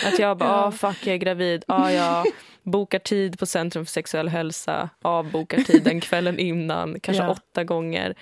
[0.06, 0.64] Att jag bara, Ja.
[0.66, 2.26] ah, fuck jag är gravid, ah, jag
[2.62, 7.30] bokar tid på Centrum för sexuell hälsa, avbokar tiden kvällen innan, kanske Ja.
[7.30, 8.14] åtta gånger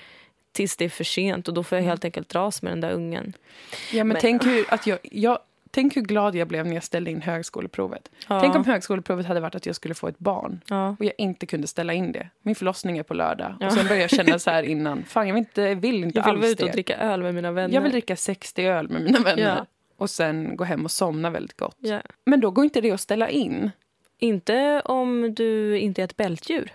[0.53, 2.91] tills det är för sent och då får jag helt enkelt dras med den där
[2.91, 3.33] ungen.
[3.93, 5.39] Ja, men, Men- tänk, hur, att jag, jag,
[5.77, 8.11] tänk hur glad jag blev när jag ställde in högskoleprovet.
[8.29, 8.41] Ja.
[8.41, 10.97] Tänk om högskoleprovet hade varit att jag skulle få ett barn ja.
[10.99, 12.31] och jag inte kunde ställa in det.
[12.43, 13.55] Min förlossning är på lördag.
[13.61, 13.67] Ja.
[13.67, 16.25] Och sen började jag känna så här innan, fan jag vill inte, vill inte Jag
[16.25, 17.75] vill vara alls ute och dricka öl med mina vänner.
[17.75, 19.67] Jag vill dricka 60 öl med mina vänner.
[19.97, 21.79] Och sen gå hem och somna väldigt gott.
[22.25, 23.71] Men då går inte det att ställa in.
[24.19, 26.73] Inte om du inte är ett bältdjur.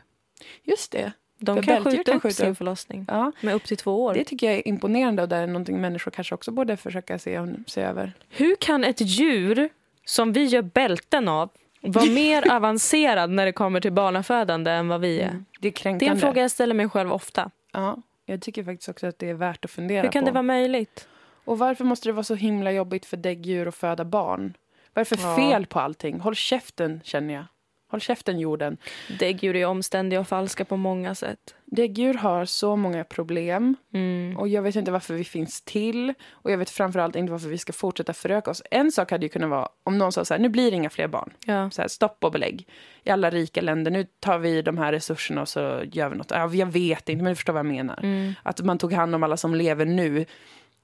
[0.63, 1.11] Just det.
[1.43, 4.13] De För kan skjuta kan upp skjuta sin förlossning Ja, med upp till två år.
[4.13, 7.47] det tycker jag är imponerande och det är någonting människor kanske också borde försöka se,
[7.67, 8.13] se över.
[8.29, 9.69] Hur kan ett djur
[10.05, 11.49] som vi gör bälten av
[11.81, 15.43] vara mer avancerad när det kommer till barnafödande än vad vi är?
[15.59, 17.51] Det är Det är en fråga jag ställer mig själv ofta.
[17.73, 20.25] Ja, jag tycker faktiskt också att det är värt att fundera Hur kan på.
[20.25, 21.07] det vara möjligt?
[21.45, 24.53] Och varför måste det vara så himla jobbigt för däggdjur att föda barn?
[24.93, 25.35] Vad är det för Ja.
[25.35, 26.19] fel på allting?
[26.19, 27.45] Håll käften, känner jag.
[27.91, 28.77] Håll käften, jorden.
[29.19, 31.55] Däggdjur är omständiga och falska på många sätt.
[31.65, 34.37] Däggdjur har så många problem Mm.
[34.37, 37.57] och jag vet inte varför vi finns till och jag vet framförallt inte varför vi
[37.57, 38.61] ska fortsätta föröka oss.
[38.71, 40.89] En sak hade ju kunnat vara om någon sa så här, nu blir det inga
[40.89, 41.33] fler barn.
[41.45, 41.69] Ja.
[41.71, 42.67] Så här, stopp och belägg.
[43.03, 46.31] I alla rika länder, nu tar vi de här resurserna och så gör vi något.
[46.31, 47.99] Ja, jag vet inte, men du förstår vad jag menar.
[48.03, 48.33] Mm.
[48.43, 50.25] Att man tog hand om alla som lever nu.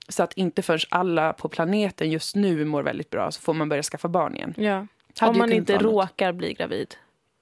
[0.09, 3.69] Så att inte förrän alla på planeten just nu mår väldigt bra så får man
[3.69, 4.53] börja skaffa barn igen.
[4.57, 4.87] Ja.
[5.19, 6.95] Hade Om man inte råkar bli gravid.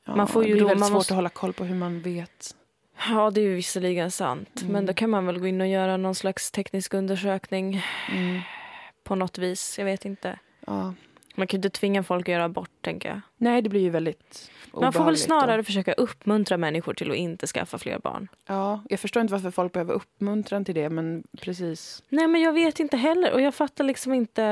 [0.05, 1.76] Ja, man får ju det då- väldigt man svårt måste- att hålla koll på hur
[1.76, 2.55] man vet.
[3.09, 4.61] Ja, det är ju visserligen sant.
[4.61, 4.73] Mm.
[4.73, 8.41] Men då kan man väl gå in och göra någon slags teknisk undersökning Mm.
[9.03, 9.78] på något vis.
[9.78, 10.39] Jag vet inte.
[10.67, 10.93] Ja.
[11.36, 13.21] Man kan ju inte tvinga folk att göra abort, tänker jag.
[13.38, 15.63] Nej, det blir ju väldigt Man får väl snarare då.
[15.63, 18.27] försöka uppmuntra människor till att inte skaffa fler barn.
[18.47, 22.03] Ja, jag förstår inte varför folk behöver uppmuntran till det, men precis.
[22.09, 23.33] Nej, men jag vet inte heller.
[23.33, 24.43] Och jag fattar liksom inte...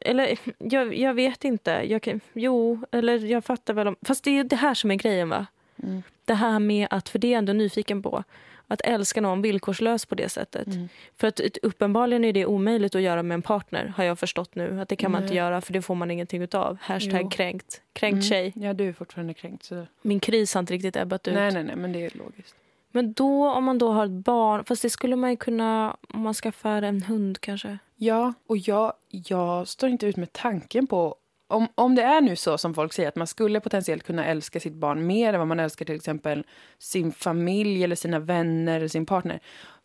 [0.00, 1.70] Eller jag, jag vet inte.
[1.70, 3.96] Jag kan, jo, eller jag fattar väl om...
[4.02, 5.46] Fast det är det här som är grejen, va?
[5.82, 6.02] Mm.
[6.24, 8.24] Det här med att, för det är jag ändå nyfiken på,
[8.70, 10.66] att älska någon villkorslöst på det sättet.
[10.66, 10.88] Mm.
[11.16, 14.80] För att uppenbarligen är det omöjligt att göra med en partner, har jag förstått nu.
[14.80, 16.78] Att det kan man inte göra, för det får man ingenting utav.
[16.80, 17.28] Hashtag Jo.
[17.30, 17.82] kränkt.
[17.92, 18.22] Kränkt Mm.
[18.22, 18.52] tjej.
[18.56, 19.64] Ja, du är fortfarande kränkt.
[19.64, 19.86] Så...
[20.02, 21.34] Min kris har inte riktigt ebbat ut.
[21.34, 22.54] Nej, nej, nej, men det är logiskt.
[22.92, 26.20] Men då, om man då har ett barn, fast det skulle man ju kunna om
[26.20, 27.78] man skaffar en hund kanske.
[27.96, 31.14] Ja, och jag, jag står inte ut med tanken på...
[31.50, 34.60] Om, om det är nu så som folk säger att man skulle potentiellt kunna älska
[34.60, 36.44] sitt barn mer än vad man älskar till exempel
[36.78, 39.40] sin familj eller sina vänner eller sin partner.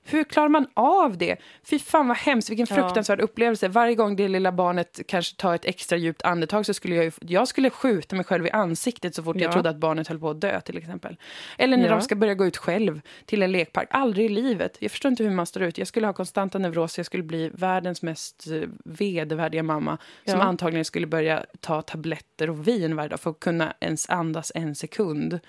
[0.08, 1.38] Hur klarar man av det?
[1.64, 2.76] Fy fan vad hemskt, vilken Ja.
[2.76, 3.68] fruktansvärd upplevelse.
[3.68, 7.12] Varje gång det lilla barnet kanske tar ett extra djupt andetag så skulle jag ju,
[7.22, 9.42] jag skulle skjuta mig själv i ansiktet så fort Ja.
[9.44, 11.18] jag trodde att barnet höll på att dö till exempel.
[11.58, 11.92] Eller när Ja.
[11.96, 13.88] de ska börja gå ut själv till en lekpark.
[13.92, 14.78] Aldrig i livet.
[14.80, 15.78] Jag förstår inte hur man står ut.
[15.78, 20.46] Jag skulle ha konstanta neuroser, jag skulle bli världens mest eh, vedervärdiga mamma som Ja.
[20.46, 24.76] antagligen skulle börja ta tabletter och vin varje dag för att kunna ens andas en
[24.76, 25.40] sekund.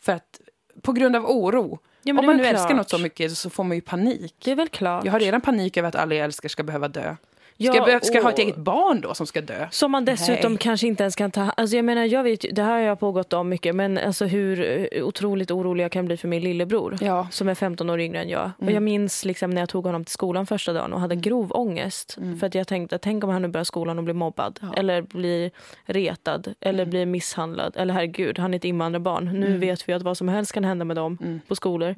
[0.00, 0.40] För att,
[0.82, 1.78] på grund av oro.
[2.04, 2.76] Ja, Om man nu väl älskar klart.
[2.76, 4.34] något så mycket så får man ju panik.
[4.44, 5.04] Det är väl klart.
[5.04, 7.16] Jag har redan panik över att alla jag älskar ska behöva dö.
[7.56, 9.68] Ja, ska, jag, behöva- ska jag ha ett eget barn då som ska dö?
[9.70, 10.58] Som man dessutom Nej.
[10.58, 11.40] kanske inte ens kan ta...
[11.42, 14.60] Alltså jag menar, jag vet, det här har jag pågått om mycket, men alltså hur
[14.94, 16.96] eh, otroligt orolig jag kan bli för min lillebror.
[17.00, 17.18] Ja.
[17.18, 17.30] Mm.
[17.30, 18.50] Som är 15 år yngre än jag.
[18.58, 21.52] Och jag minns liksom när jag tog honom till skolan första dagen och hade grov
[21.52, 22.18] ångest.
[22.40, 24.58] För att jag tänkte, tänk om han nu börjar skolan och blir mobbad.
[24.62, 24.74] Ja.
[24.76, 25.50] Eller blir
[25.84, 26.54] retad.
[26.60, 27.76] Eller blir misshandlad.
[27.76, 29.40] Eller herregud, han är ett invandrarbarn.
[29.40, 31.94] Nu vet vi att vad som helst kan hända med dem på skolor.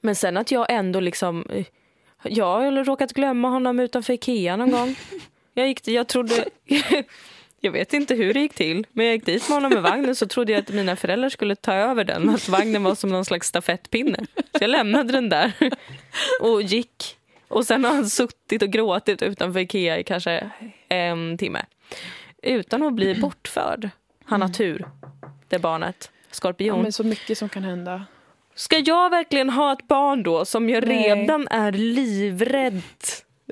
[0.00, 1.44] Men sen att jag ändå liksom...
[2.30, 4.94] Jag har råkat glömma honom utanför Ikea någon gång.
[5.54, 6.44] Jag, gick, jag trodde...
[7.60, 10.16] Jag vet inte hur det gick till, men jag gick dit med honom med vagnen
[10.16, 12.28] så trodde jag att mina föräldrar skulle ta över den.
[12.30, 14.18] Att vagnen var som någon slags stafettpinne.
[14.34, 15.52] Så jag lämnade den där
[16.40, 17.16] och gick.
[17.48, 20.50] Och sen har han suttit och gråtit utanför Ikea i kanske
[20.88, 21.64] en timme.
[22.42, 23.90] Utan att bli bortförd.
[24.24, 24.88] Han har tur,
[25.48, 26.10] det barnet.
[26.12, 26.82] Ja, Skorpion.
[26.82, 28.04] men så mycket som kan hända.
[28.56, 31.10] Ska jag verkligen ha ett barn då som jag Nej.
[31.10, 32.82] redan är livrädd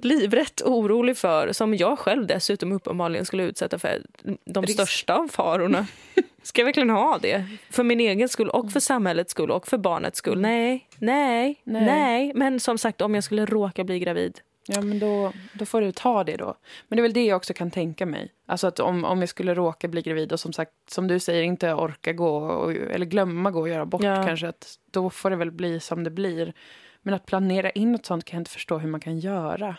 [0.03, 4.03] livrätt orolig för, som jag själv dessutom uppenbarligen skulle utsätta för
[4.45, 4.75] de Risk.
[4.75, 5.87] största av farorna.
[6.43, 7.45] Ska jag verkligen ha det?
[7.71, 10.41] För min egen skull och för samhällets skull och för barnets skull?
[10.41, 11.85] Nej, nej, nej.
[11.85, 12.33] Nej.
[12.35, 14.41] Men som sagt, om jag skulle råka bli gravid.
[14.69, 16.57] Ja, men då, då får du ta det då.
[16.89, 18.33] Men det är väl det jag också kan tänka mig.
[18.47, 21.43] Alltså att om, om jag skulle råka bli gravid och som sagt, som du säger,
[21.43, 24.25] inte orka gå och, eller glömma gå och göra bort Ja.
[24.27, 26.55] kanske, att då får det väl bli som det blir.
[27.03, 29.77] Men att planera in något sånt kan jag inte förstå hur man kan göra.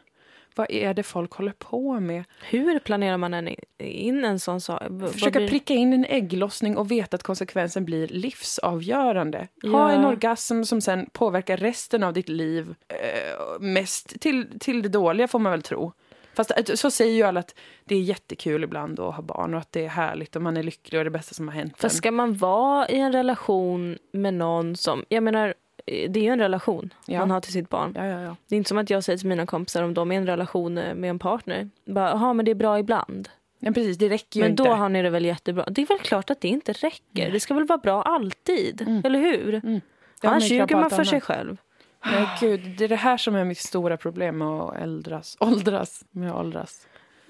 [0.56, 2.24] Vad är det folk håller på med?
[2.50, 4.82] Hur planerar man en in en sån sak?
[4.90, 9.48] Vad Försöka blir- pricka in en ägglossning och veta att konsekvensen blir livsavgörande.
[9.62, 9.70] Ja.
[9.70, 12.76] Ha en orgasm som sen påverkar resten av ditt liv.
[12.88, 15.94] Eh, mest till, till det dåliga får man väl tro.
[16.34, 19.60] Fast eh, så säger ju alla att det är jättekul ibland att ha barn och
[19.60, 21.96] att det är härligt och man är lycklig och det bästa som har hänt Fast
[21.98, 25.06] ska man vara i en relation med någon som...
[25.10, 25.54] Jag menar,
[25.86, 27.20] det är ju en relation Ja.
[27.20, 27.94] man har till sitt barn.
[27.96, 28.36] Ja, ja, ja.
[28.48, 30.26] Det är inte som att jag säger till mina kompisar om de är i en
[30.28, 31.70] relation eh, med en partner.
[31.86, 33.30] Bara, Jaha, men det är bra ibland.
[33.60, 34.64] Men precis, det räcker Men inte.
[34.64, 35.66] då har ni det väl jättebra.
[35.70, 37.32] Det är väl klart att det inte räcker.
[37.32, 39.54] Det ska väl vara bra alltid, eller hur?
[39.56, 39.82] Mm.
[40.22, 41.08] Annars ljuger man för annat.
[41.08, 41.58] sig själv.
[42.06, 45.38] Nej, gud, det är det här som är mitt stora problem med att äldras.
[45.40, 46.06] Åldras.
[46.12, 46.88] Med åldras.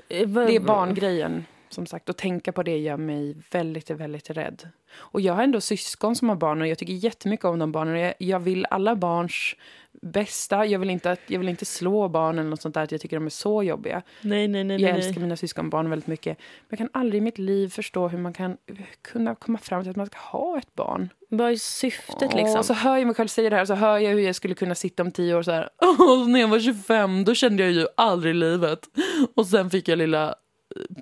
[0.09, 1.45] Eh, Det är barngrejen.
[1.69, 4.69] Som sagt, att tänka på det gör mig väldigt, väldigt rädd.
[4.97, 7.99] Och jag har ändå syskon som har barn och jag tycker jättemycket om de barnen.
[7.99, 9.55] Jag, jag vill alla barns
[10.01, 10.65] bästa.
[10.65, 12.81] Jag vill, inte, att- jag vill inte slå barn eller något sånt där.
[12.83, 14.01] Att jag tycker de är så jobbiga.
[14.21, 14.81] Nej, nej, nej.
[14.81, 15.01] Jag nej.
[15.01, 16.37] älskar mina syskonbarn väldigt mycket.
[16.37, 18.57] Men jag kan aldrig i mitt liv förstå hur man kan
[19.01, 21.09] kunna komma fram till att man ska ha ett barn.
[21.29, 22.59] Vad är syftet Åh, liksom?
[22.59, 24.53] Och så hör jag mig själv säga det här så hör jag hur jag skulle
[24.55, 25.69] kunna sitta om tio år så här.
[25.99, 28.79] Åh, när jag var 25 då kände jag ju aldrig livet.
[29.35, 30.35] Och sen fick jag lilla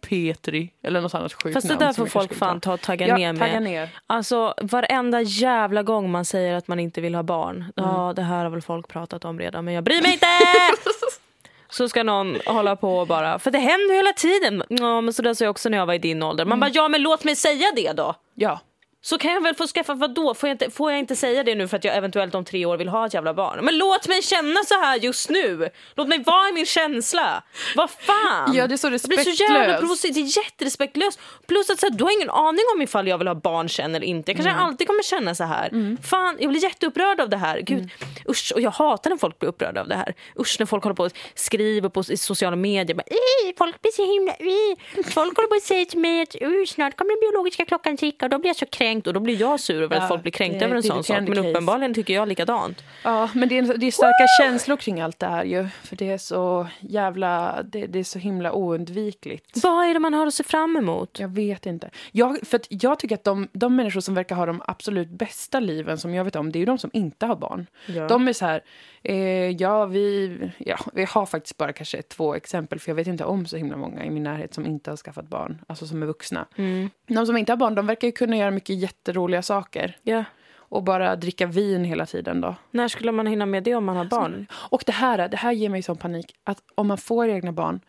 [0.10, 3.16] Petri eller något annat sjukt Fast det där får folk fan ta och tagga ta.
[3.18, 3.42] ner Ja, med.
[3.42, 3.90] tagga ner.
[4.08, 7.56] Alltså varenda jävla gång man säger att man inte vill ha barn.
[7.56, 7.90] Mm.
[7.90, 10.26] Ja, det här har väl folk pratat om redan, men jag bryr mig inte!
[11.70, 14.64] Så ska någon hålla på och bara, för det händer hela tiden.
[14.70, 16.42] Ja, men så där sa jag också när jag var i din ålder.
[16.42, 16.50] Mm.
[16.50, 18.16] Man bara, ja men låt mig säga det då.
[18.36, 18.60] Ja,
[19.06, 20.34] Så kan jag väl få skaffa, vad då?
[20.34, 22.66] Får jag, inte, får jag inte säga det nu för att jag eventuellt om tre
[22.66, 23.66] år vill ha ett jävla barn?
[23.66, 25.70] Men låt mig känna så här just nu!
[25.96, 27.44] Låt mig vara i min känsla!
[27.76, 28.54] Vad fan!
[28.56, 29.80] Ja, det är så Jag blir så jävla respektlöst.
[29.80, 31.20] provocerad, det är jätterespektlöst.
[31.48, 33.96] Plus att så här, du har ingen aning om ifall jag vill ha barn sen
[33.96, 34.32] eller inte.
[34.32, 35.68] Jag kanske alltid kommer känna så här.
[35.70, 35.98] Mm.
[36.04, 37.60] Fan, jag blir jätteupprörd av det här.
[37.62, 37.90] Gud,
[38.30, 40.14] usch, och jag hatar när folk blir upprörda av det här.
[40.40, 42.96] Usch när folk håller på och skriver på i sociala medier.
[42.96, 44.36] Bara, "Ih, folk blir så himla...
[44.40, 47.98] ih." Folk håller på och säger till mig att "Uh, snart kommer den biologiska klockan
[47.98, 50.08] ticka och då blir jag så kränkt och då blir jag sur över Ja, att
[50.08, 51.22] folk blir kränkta det över en sån sak.
[51.22, 51.50] Men case.
[51.50, 52.84] uppenbarligen tycker jag likadant.
[53.04, 55.68] ja men det är, det är starka känslor kring allt det här ju.
[55.84, 59.64] För det är så jävla, det, det är så himla oundvikligt.
[59.64, 61.20] Vad är det man har att se fram emot?
[61.20, 61.90] Jag vet inte.
[62.12, 65.98] Jag, för jag tycker att de, de människor som verkar ha de absolut bästa liven
[65.98, 67.68] som jag vet om, det är ju de som inte har barn.
[67.86, 68.08] Ja.
[68.08, 68.62] De är så här,
[69.04, 69.16] eh,
[69.50, 73.46] ja vi, ja vi har faktiskt bara kanske två exempel för jag vet inte om
[73.46, 76.46] så himla många i min närhet som inte har skaffat barn, alltså som är vuxna.
[76.56, 76.90] Mm.
[77.08, 79.98] De som inte har barn, de verkar ju kunna göra mycket jätteroliga saker.
[80.04, 80.24] Ja.
[80.56, 82.56] Och bara dricka vin hela tiden då.
[82.72, 84.48] När skulle man hinna med det om man har barn?
[84.54, 87.80] Och det här, det här ger mig sån panik att om man får egna barn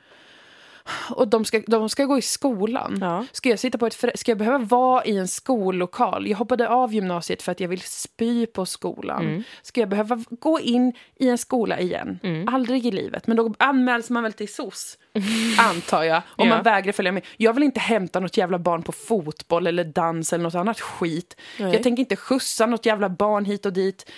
[1.10, 2.98] och de ska, de ska gå i skolan.
[3.00, 3.26] Ja.
[3.32, 6.26] Ska jag sitta på ett Ska jag behöva vara i en skollokal?
[6.28, 9.22] Jag hoppade av gymnasiet för att jag vill spy på skolan.
[9.26, 9.42] Mm.
[9.62, 12.18] Ska jag behöva gå in i en skola igen?
[12.52, 13.26] Aldrig i livet.
[13.26, 14.98] Men då anmäls man väl till SOS,
[15.58, 16.22] antar jag.
[16.28, 16.54] Om Ja.
[16.54, 17.22] man vägrar följa med.
[17.36, 21.36] Jag vill inte hämta något jävla barn på fotboll eller dans eller något annat skit.
[21.58, 21.72] Nej.
[21.72, 24.10] Jag tänker inte skjutsa något jävla barn hit och dit.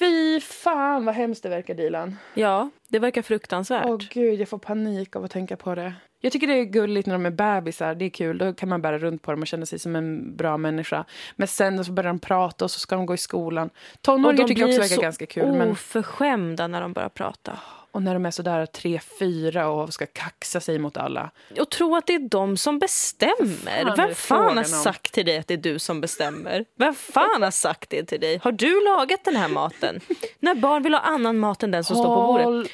[0.00, 2.16] Fy fan vad hemskt det verkar, Dilan.
[2.34, 3.86] Ja, det verkar fruktansvärt.
[3.86, 5.94] Åh gud, jag får panik av att tänka på det.
[6.20, 7.94] Jag tycker det är gulligt när de är bebisar.
[7.94, 8.38] Det är kul.
[8.38, 11.04] Då kan man bära runt på dem och känna sig som en bra människa.
[11.36, 13.70] Men sen så börjar de prata och så ska de gå i skolan.
[13.92, 15.52] Och Tonåringar de tycker jag också blir verkar så ganska kul.
[15.52, 17.58] Men oförskämda när de börjar prata.
[17.92, 21.30] Och när de är sådär tre, fyra och ska kaxa sig mot alla.
[21.58, 23.84] Och tro att det är de som bestämmer.
[23.84, 26.64] Fan Vem fan har sagt till dig att det är du som bestämmer?
[26.74, 28.40] Vem fan har sagt det till dig?
[28.42, 30.00] Har du lagat den här maten?
[30.38, 32.44] När barn vill ha annan mat än den som står på bordet.
[32.44, 32.68] Håll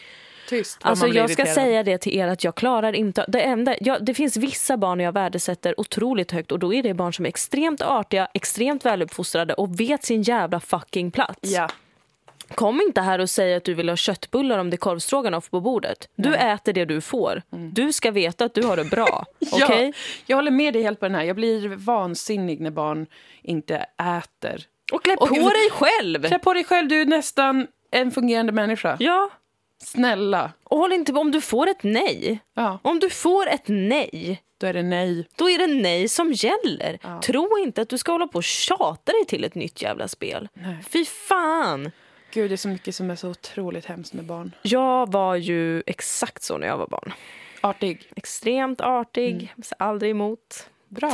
[0.48, 0.78] tyst.
[0.82, 3.24] Alltså jag ska säga det till er att jag klarar inte...
[3.28, 6.94] Det, enda, jag, det finns vissa barn jag värdesätter otroligt högt och då är det
[6.94, 11.38] barn som är extremt artiga, extremt väluppfostrade och vet sin jävla fucking plats.
[11.42, 11.68] Ja.
[12.55, 15.61] Kom inte här och säg att du vill ha köttbullar om det är korvstroganoff på
[15.61, 16.09] bordet.
[16.16, 17.42] Du äter det du får.
[17.72, 19.24] Du ska veta att du har det bra.
[19.38, 19.92] Ja,
[20.26, 21.22] jag håller med dig helt på den här.
[21.24, 23.07] Jag blir vansinnig när barn
[23.42, 23.86] inte
[24.18, 24.62] äter.
[24.92, 26.22] Och klä Och- på dig själv!
[26.28, 28.97] Klä på dig själv, du är nästan en fungerande människa.
[29.01, 29.30] Ja.
[29.82, 30.53] Snälla.
[30.64, 32.40] Och håll inte på om du får ett nej.
[32.55, 35.28] Ja, Om du får ett nej, då är det nej.
[35.36, 37.20] då är det nej som gäller.
[37.22, 40.49] Tro inte att du ska hålla på och tjata dig till ett nytt jävla spel.
[40.55, 40.76] Nej.
[40.90, 41.90] Fy fan!
[42.37, 44.53] Gud, det är så mycket som är så otroligt hemskt med barn.
[44.62, 47.12] Jag var ju exakt så när jag var barn.
[47.61, 48.11] Artig.
[48.16, 49.49] Extremt artig, Mm.
[49.78, 50.68] aldrig emot.
[50.89, 51.12] Bra.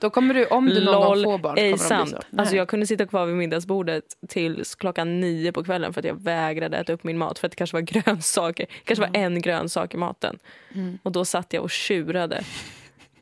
[0.00, 2.10] Då kommer du, om du någon gång får barn, kommer de sant.
[2.10, 2.40] bli så.
[2.40, 6.22] Alltså jag kunde sitta kvar vid middagsbordet till klockan nio på kvällen för att jag
[6.22, 8.66] vägrade äta upp min mat för att det kanske var grönsaker.
[8.66, 10.38] Det kanske var en grönsak i maten.
[10.74, 10.98] Mm.
[11.02, 12.44] Och då satt jag och tjurade.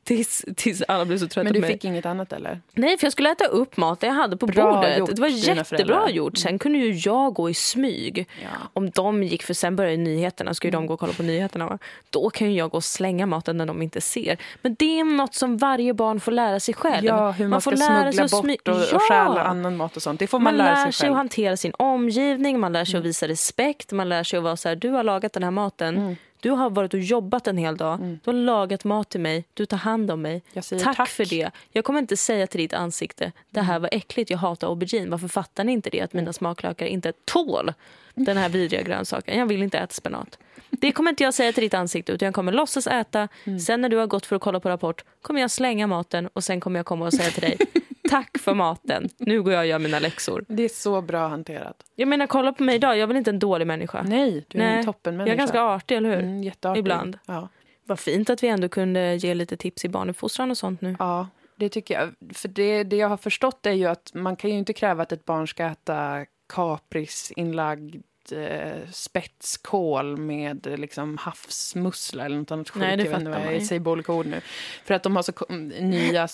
[0.04, 2.60] Tills, tills alla blev så trötta Men du fick inget annat eller?
[2.72, 4.98] Nej, för jag skulle äta upp maten jag hade på Bra bordet.
[4.98, 6.02] gjort, det var jättebra föräldrar.
[6.02, 6.14] Mm.
[6.14, 6.38] gjort.
[6.38, 8.28] Sen kunde ju jag gå i smyg.
[8.42, 8.48] Ja.
[8.72, 10.82] Om de gick, för sen började nyheterna, ska ju Mm.
[10.82, 11.66] de gå och kolla på nyheterna.
[11.66, 11.78] Va?
[12.10, 14.36] Då kan ju jag gå och slänga maten när de inte ser.
[14.62, 17.04] Men det är något som varje barn får lära sig själv.
[17.06, 18.96] Ja, hur man, får ska lära smuggla sig att bort och, Ja!
[18.96, 20.20] och stjäla annan mat och sånt.
[20.20, 21.12] Det får man, Man lära lär sig sig själv.
[21.12, 24.56] att hantera sin omgivning, man lär sig att visa respekt, man lär sig att vara
[24.56, 26.16] så här, du har lagat den här maten, Mm.
[26.42, 29.66] Du har varit och jobbat en hel dag, du har lagat mat till mig, du
[29.66, 30.42] tar hand om mig.
[30.84, 31.08] Tack, tack.
[31.08, 31.50] för det.
[31.70, 35.10] Jag kommer inte säga till ditt ansikte, det här var äckligt, jag hatar aubergine.
[35.10, 37.72] Varför fattar ni inte det, att mina smaklökar inte tål
[38.14, 39.38] den här vidriga grönsaken?
[39.38, 40.38] Jag vill inte äta spenat.
[40.70, 43.28] Det kommer inte jag säga till ditt ansikte utan jag kommer låtsas äta.
[43.66, 46.44] Sen när du har gått för att kolla på Rapport kommer jag slänga maten och
[46.44, 47.56] sen kommer jag komma och säga till dig
[48.12, 50.44] Tack för maten, nu går jag och gör mina läxor.
[50.48, 51.82] Det är så bra hanterat.
[51.94, 54.02] Jag menar kolla på mig idag, jag är väl inte en dålig människa?
[54.02, 54.78] Nej, du är Nej.
[54.78, 55.28] en toppenmänniska.
[55.28, 56.18] Jag är ganska artig, eller hur?
[56.18, 56.80] Mm, jätteartig.
[56.80, 57.18] Ibland.
[57.26, 57.48] Ja.
[57.84, 60.96] Vad fint att vi ändå kunde ge lite tips i barnuppfostran och sånt nu.
[60.98, 62.36] ja, det tycker jag.
[62.36, 65.12] För det, det jag har förstått är ju att man kan ju inte kräva att
[65.12, 67.96] ett barn ska äta kaprisinlagd
[68.32, 72.80] eh, spetskål med eh, liksom havsmussla eller något annat sjukt.
[72.86, 74.40] Nej, det jag fattar vad jag säger på olika ord nu.
[74.84, 75.32] För att de har så
[75.80, 76.28] nya...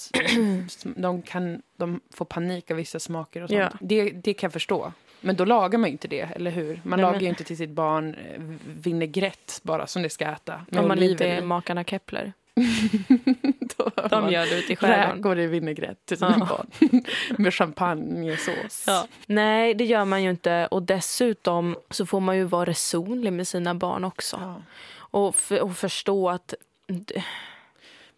[0.97, 3.61] de, kan, de får panik av vissa smaker och sånt.
[3.61, 3.73] Ja.
[3.81, 4.93] Det, det kan jag förstå.
[5.21, 6.81] Men då lagar man ju inte det, eller hur?
[6.85, 10.25] Man Nej, lagar men- ju inte till sitt barn eh, vinägrett bara som det ska
[10.27, 10.67] äta.
[10.73, 12.33] Om man inte är makarna Kepler.
[14.11, 15.17] De gör det ute i skärgården.
[15.17, 16.47] Räkor i vinägrett till sina Ja.
[16.47, 17.03] barn.
[17.39, 18.85] Med champagnesås.
[18.87, 19.07] Ja.
[19.27, 20.67] Nej, det gör man ju inte.
[20.71, 24.39] Och dessutom så får man ju vara resonlig med sina barn också.
[24.43, 24.63] Ja.
[24.99, 26.55] Och, och förstå att...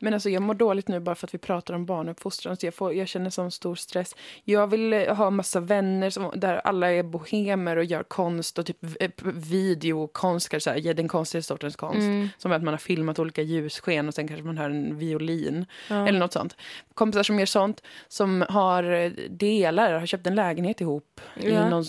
[0.01, 2.57] Men alltså jag mår dåligt nu bara för att vi pratar om barnuppfostran.
[2.57, 4.16] Så jag, får, jag känner sån stor stress.
[4.44, 8.66] Jag vill eh, ha massa vänner som, där alla är bohemer och gör konst och
[8.66, 11.98] typ eh, videokonst, kanske så här, den konstiga sortens konst.
[11.98, 12.28] Mm.
[12.38, 15.66] Som att man har filmat olika ljussken och sen kanske man hör en violin.
[15.88, 16.09] Ja.
[16.09, 16.57] Eller något sånt.
[16.94, 21.42] Kompisar som gör sånt, som har eh, delar, har köpt en lägenhet ihop Ja.
[21.42, 21.84] i, någon,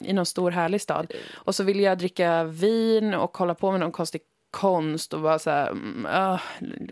[0.00, 1.12] i någon stor härlig stad.
[1.32, 4.20] Och så vill jag dricka vin och kolla på med någon konstig
[4.50, 6.38] konst och bara så här, mm, ah,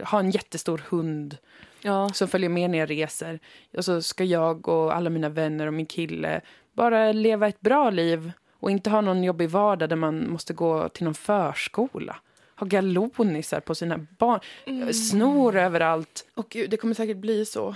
[0.04, 1.36] ha en jättestor hund
[1.82, 2.08] Ja.
[2.08, 3.40] som följer med när jag reser.
[3.76, 6.40] Och så ska jag och alla mina vänner och min kille
[6.72, 10.88] bara leva ett bra liv och inte ha någon jobbig vardag där man måste gå
[10.88, 12.16] till någon förskola.
[12.56, 14.40] Ha galonisar på sina barn,
[14.92, 16.26] snor överallt.
[16.34, 17.74] Och gud, det kommer säkert bli så.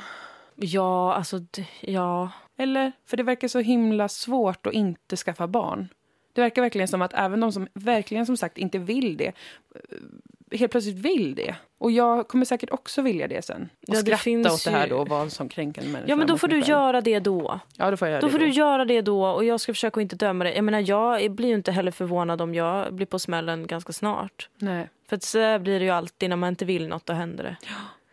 [0.56, 1.40] Ja, alltså...
[1.80, 2.30] Ja.
[2.58, 2.92] Eller?
[3.06, 5.88] För det verkar så himla svårt att inte skaffa barn.
[6.32, 9.26] Det verkar verkligen som att även de som verkligen som sagt inte vill det
[9.74, 11.54] eh, helt plötsligt vill det.
[11.78, 13.62] Och jag kommer säkert också vilja det sen.
[13.62, 16.10] Och Ja, det skratta finns åt det här då och vara en sån kränkande människa.
[16.10, 16.68] ja, men då får du själv.
[16.68, 17.60] göra det då.
[17.76, 19.72] Ja, då får jag göra Då det får du göra det då och jag ska
[19.72, 20.54] försöka att inte döma dig.
[20.54, 24.48] Jag menar, jag blir ju inte heller förvånad om jag blir på smällen ganska snart.
[24.58, 27.44] Nej, För att så blir det ju alltid när man inte vill något, då händer
[27.44, 27.56] det.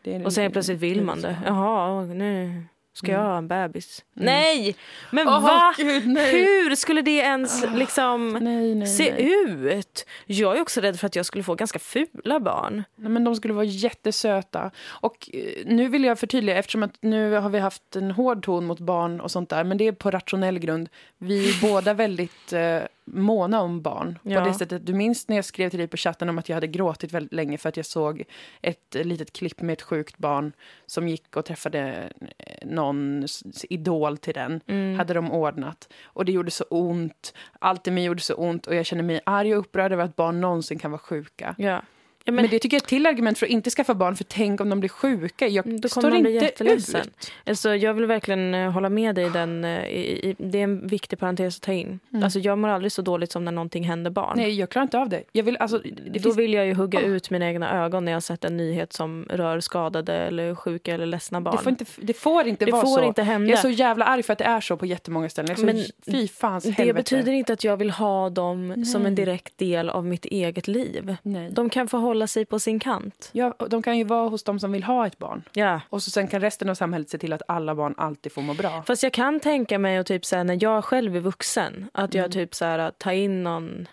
[0.04, 1.38] det är Och sen plötsligt vill man det.
[1.46, 2.64] Jaha, nu
[3.00, 4.04] ska jag ha en bebis.
[4.14, 4.76] Nej!
[5.12, 5.74] Men Åh, va?
[5.78, 6.32] Gud, nej.
[6.32, 10.06] Hur skulle det ens liksom Nej, nej, se ut?
[10.26, 12.84] Jag är också rädd för att jag skulle få ganska fula barn.
[12.96, 14.72] Nej, men de skulle vara jättesöta.
[14.88, 18.66] Och eh, nu vill jag förtydliga, eftersom att nu har vi haft en hård ton
[18.66, 20.90] mot barn och sånt där, men det är på rationell grund.
[21.18, 22.80] Vi är båda väldigt eh,
[23.14, 24.20] måna om barn.
[24.24, 24.40] Ja.
[24.40, 26.56] På det sättet, du minns när jag skrev till dig på chatten om att jag
[26.56, 28.24] hade gråtit väldigt länge för att jag såg
[28.62, 30.54] ett litet klipp med ett sjukt barn
[30.86, 33.26] som gick och träffade eh, någon
[33.70, 34.62] idol till den.
[34.68, 34.98] Mm.
[34.98, 35.90] Hade de ordnat.
[36.04, 37.34] Och det gjorde så ont.
[37.60, 40.16] Allt i mig gjorde så ont och jag kände mig arg och upprörd över att
[40.16, 41.56] barn någonsin kan vara sjuka.
[41.58, 41.82] Ja.
[42.26, 44.16] Ja, Men, men, det tycker jag är ett till argument för att inte skaffa barn,
[44.16, 45.48] för tänk om de blir sjuka.
[45.48, 47.22] Jag Då kommer står inte ut.
[47.46, 49.26] alltså, jag vill verkligen eh, hålla med dig.
[49.26, 52.00] i Den, eh, i, i, det är en viktig parentes att ta in.
[52.14, 52.24] Mm.
[52.24, 54.34] Alltså, jag mår aldrig så dåligt som när någonting händer barn.
[54.38, 55.24] Nej, jag klarar inte av det.
[55.32, 57.06] Jag vill, alltså, det Då finns, vill jag ju hugga Åh.
[57.10, 61.06] ut mina egna ögon när jag sett en nyhet som rör skadade eller sjuka eller
[61.06, 61.56] ledsna barn.
[61.56, 63.04] det, får inte, det får inte Det vara får så.
[63.04, 63.50] inte hända.
[63.50, 65.50] Jag är så jävla arg för att det är så på jättemånga ställen.
[65.58, 66.94] Jag är Men så, fy fans det helvete.
[66.94, 69.26] betyder inte att jag vill ha dem som en Nej.
[69.26, 71.16] direkt del av mitt eget liv.
[71.24, 71.50] Nej.
[71.52, 73.30] De kan få hålla sig på sin kant.
[73.34, 75.44] Ja, och de kan ju vara hos de som vill ha ett barn.
[75.54, 75.82] Ja.
[75.90, 78.54] Och så sen kan resten av samhället se till att alla barn alltid får må
[78.54, 78.84] bra.
[78.88, 82.14] Fast jag kan tänka mig att typ så här, när jag själv är vuxen att
[82.14, 82.32] jag Mm.
[82.32, 83.88] typ så här, tar in någon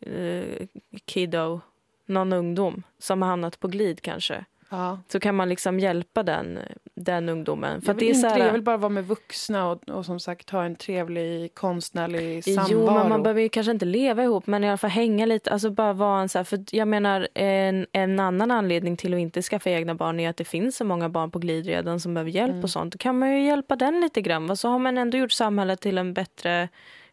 [0.00, 0.66] eh,
[1.04, 1.60] kiddo,
[2.06, 4.44] någon ungdom som har hamnat på glid kanske.
[4.68, 4.98] Ja.
[5.08, 6.58] Så kan man liksom hjälpa den,
[6.94, 7.80] den ungdomen.
[7.80, 10.06] För Jag vill, det är så här, jag vill bara vara med vuxna och, och
[10.06, 12.66] som sagt ha en trevlig konstnärlig samvaro.
[12.70, 15.50] Jo, men man behöver ju kanske inte leva ihop, men i alla fall hänga lite.
[15.50, 19.20] Alltså bara vara en så här, för jag menar, en, en annan anledning till att
[19.20, 22.14] inte skaffa egna barn är att det finns så många barn på glid redan som
[22.14, 22.64] behöver hjälp Mm.
[22.64, 22.92] och sånt.
[22.92, 24.56] Då kan man ju hjälpa den lite grann.
[24.56, 26.68] Så har man ändå gjort samhället till en bättre,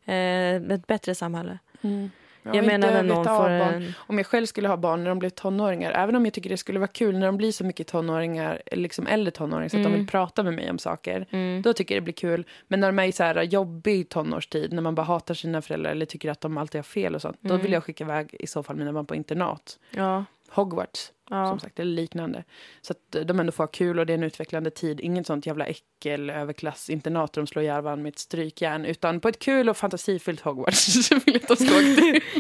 [0.05, 1.59] eh, ett bättre samhälle.
[1.81, 2.09] Mm.
[2.43, 3.73] Ja, jag inte menar när någon får barn.
[3.73, 3.93] en...
[3.97, 6.57] Om jag själv skulle ha barn när de blev tonåringar, även om jag tycker det
[6.57, 9.83] skulle vara kul när de blir så mycket tonåringar, eller liksom äldre tonåringar, så att
[9.83, 9.99] de Mm.
[9.99, 11.25] vill prata med mig om saker.
[11.29, 11.61] Mm.
[11.61, 12.45] Då tycker jag det blir kul.
[12.67, 15.91] Men när de är i så här jobbig tonårstid, när man bara hatar sina föräldrar
[15.91, 17.61] eller tycker att de alltid har fel och sånt, då Mm.
[17.63, 19.79] vill jag skicka iväg i så fall mina barn på internat.
[19.89, 21.47] Ja, Hogwarts, ja.
[21.49, 22.43] som sagt, eller liknande.
[22.81, 24.99] Så att de ändå får ha kul och det är en utvecklande tid.
[24.99, 29.27] Inget sånt jävla äckel överklassinternat där de slår ihjäl varandra med ett strykjärn, utan på
[29.27, 32.21] ett kul och fantasifullt Hogwarts vill jag ska till.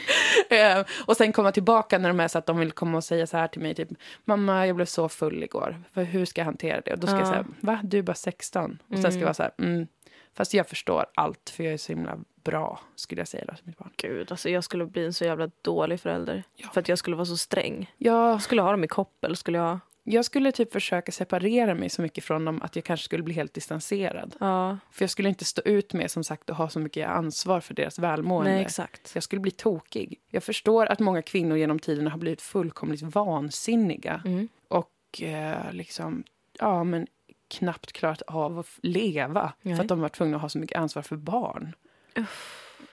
[0.49, 3.27] Eh, och sen komma tillbaka när de är så att de vill komma och säga
[3.27, 3.89] så här till mig, typ
[4.25, 6.93] mamma, jag blev så full igår, för hur ska jag hantera det?
[6.93, 7.31] Och då ska jag Ja.
[7.31, 8.79] säga, va, du är bara 16.
[8.87, 9.19] Och sen ska Mm.
[9.19, 9.87] jag vara så här, mm,
[10.33, 13.67] fast jag förstår allt, för jag är så himla bra, skulle jag säga då till
[13.67, 13.89] mitt barn.
[13.97, 16.43] Gud, alltså jag skulle bli en så jävla dålig förälder.
[16.55, 16.69] Ja.
[16.73, 17.91] För att jag skulle vara så sträng.
[17.97, 19.35] Jag, Jag skulle ha dem i koppel.
[19.35, 19.79] Skulle jag...
[20.03, 23.33] jag skulle typ försöka separera mig så mycket från dem att jag kanske skulle bli
[23.33, 24.35] helt distanserad.
[24.39, 27.59] Ja, För jag skulle inte stå ut med som sagt att ha så mycket ansvar
[27.59, 28.51] för deras välmående.
[28.51, 29.11] nej exakt.
[29.15, 30.19] Jag skulle bli tokig.
[30.29, 34.47] Jag förstår att många kvinnor genom tiderna har blivit fullkomligt vansinniga Mm.
[34.67, 36.23] och eh, liksom,
[36.59, 37.07] ja men
[37.53, 39.75] knappt klarat av att leva Nej.
[39.75, 41.75] för att de var tvungna att ha så mycket ansvar för barn.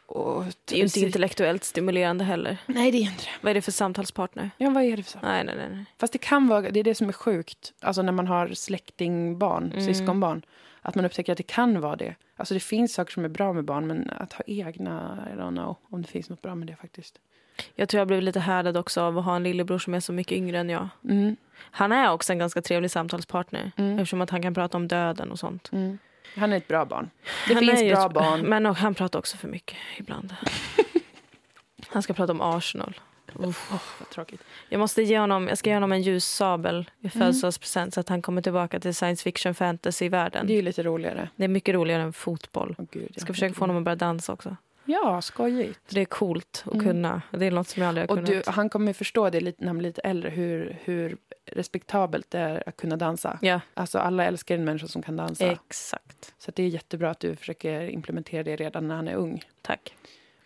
[0.06, 2.58] Och, Det är ju inte intellektuellt stimulerande heller.
[2.66, 3.30] Nej, det är inte det.
[3.40, 4.50] Vad är det för samtalspartner?
[4.56, 5.20] Ja, vad är det för?
[5.22, 5.68] Nej, nej, nej.
[5.70, 5.84] nej.
[5.98, 9.72] Fast det kan vara, det är det som är sjukt, alltså när man har släktingbarn,
[9.72, 9.84] Mm.
[9.86, 10.42] syskonbarn,
[10.82, 12.14] att man upptäcker att det kan vara det.
[12.36, 15.56] Alltså det finns saker som är bra med barn, men att ha egna, I don't
[15.56, 17.18] know om det finns något bra med det faktiskt.
[17.74, 20.12] Jag tror jag blev lite härdad också av att ha en lillebror som är så
[20.12, 20.88] mycket yngre än jag.
[21.04, 21.36] Mm,
[21.70, 23.72] Han är också en ganska trevlig samtalspartner.
[23.76, 23.98] Mm.
[23.98, 25.72] Eftersom att han kan prata om döden och sånt.
[25.72, 25.98] mm.
[26.36, 27.10] Han är ett bra barn.
[27.48, 28.40] Det han finns bra ett- barn.
[28.40, 30.34] Men och, han pratar också för mycket ibland.
[31.88, 33.00] han ska prata om Arsenal.
[33.34, 33.70] Uff.
[33.98, 34.40] Vad tråkigt.
[34.68, 37.10] Jag måste ge honom, jag ska ge honom en ljus sabel i Mm.
[37.10, 40.46] födelsedagspresent så att han kommer tillbaka till science fiction fantasy-världen.
[40.46, 41.28] Det är ju lite roligare.
[41.36, 42.74] Det är mycket roligare än fotboll.
[42.78, 44.56] Åh, gud, Jag ska försöka få honom att börja dansa också.
[44.92, 45.80] Ja, skojigt.
[45.90, 46.86] Det är coolt att Mm.
[46.86, 47.22] kunna.
[47.30, 48.44] Det är något som jag aldrig har Och kunnat.
[48.44, 51.16] du, han kommer förstå det lite, när han blir lite äldre, hur, hur
[51.46, 53.38] respektabelt det är att kunna dansa.
[53.42, 55.52] Ja, Alltså alla älskar en människa som kan dansa.
[55.52, 56.34] exakt.
[56.38, 59.42] Så det är jättebra att du försöker implementera det redan när han är ung.
[59.62, 59.94] Tack.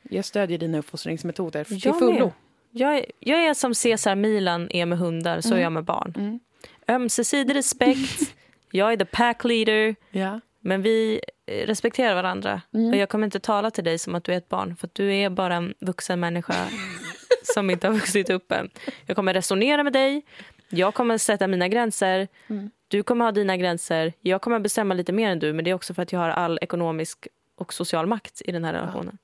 [0.03, 2.33] Jag stödjer dina uppfostringsmetoder till Jag fullo.
[2.71, 5.63] Jag är, jag är som Cesar Milan är med hundar, så är Mm.
[5.63, 6.15] jag med barn.
[6.17, 6.41] Mm.
[6.89, 8.35] Ömsesidig respekt.
[8.71, 9.97] jag är the pack leader.
[10.11, 10.41] Ja.
[10.61, 12.63] Men vi eh, respekterar varandra.
[12.75, 12.91] Mm.
[12.91, 14.77] Och jag kommer inte tala till dig som att du är ett barn.
[14.77, 16.55] För du är bara en vuxen människa
[17.55, 18.71] som inte har vuxit upp än.
[19.07, 20.23] Jag kommer resonera med dig.
[20.69, 22.29] Jag kommer sätta mina gränser.
[22.47, 22.71] Mm.
[22.89, 24.13] Du kommer ha dina gränser.
[24.21, 25.53] Jag kommer bestämma lite mer än du.
[25.53, 28.65] Men det är också för att jag har all ekonomisk och social makt i den
[28.65, 29.19] här relationen.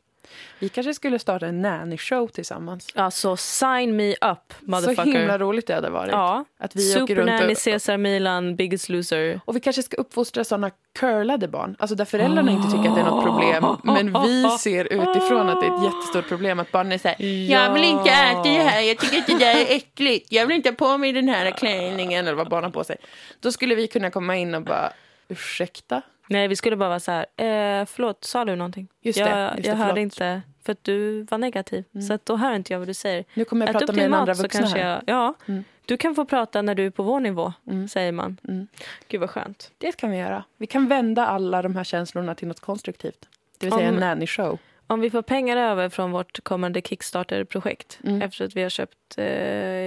[0.59, 2.89] Vi kanske skulle starta en nanny-show tillsammans.
[2.95, 5.13] Alltså sign me up, motherfucker.
[5.13, 6.13] Så himla roligt det hade varit.
[6.13, 6.45] Ja.
[6.59, 9.41] Att vi åker runt Supernanny, och, Cesar Milan, Biggest Loser.
[9.45, 11.77] och vi kanske ska uppfostra såna curlade barn.
[11.79, 13.77] Alltså där föräldrarna inte tycker att det är något problem.
[13.83, 17.23] Men vi ser utifrån att det är ett jättestort problem att barnen är så här,
[17.51, 20.33] Jag vill inte äta det här, jag tycker att det där är äckligt.
[20.33, 22.97] Jag vill inte ha på mig den här klänningen eller vad barnen har på sig.
[23.41, 24.93] Då skulle vi kunna komma in och bara,
[25.29, 26.03] ursäkta?
[26.31, 27.27] Nej, vi skulle bara vara så här.
[27.37, 28.89] Eh, förlåt, sa du någonting?
[29.01, 29.99] Just det, jag just det, jag hörde förlåt.
[29.99, 31.85] inte, för att du var negativ.
[31.95, 32.07] Mm.
[32.07, 33.25] Så att då hör inte jag vad du säger.
[33.35, 34.89] Nu kommer jag Ät prata med din en andra vuxna här.
[34.89, 35.03] jag...
[35.07, 35.65] Ja, Mm.
[35.87, 37.89] du kan få prata när du är på vår nivå, Mm.
[37.89, 38.37] säger man.
[38.49, 38.67] Mm.
[39.09, 39.71] Gud vad skönt.
[39.79, 40.45] Det kan vi göra.
[40.57, 43.29] Vi kan vända alla de här känslorna till något konstruktivt.
[43.59, 44.59] Det vill säga Om- en nanny-show.
[44.87, 48.23] Om vi får pengar över från vårt kommande Kickstarter-projekt Mm.
[48.23, 49.25] efter att vi har köpt eh,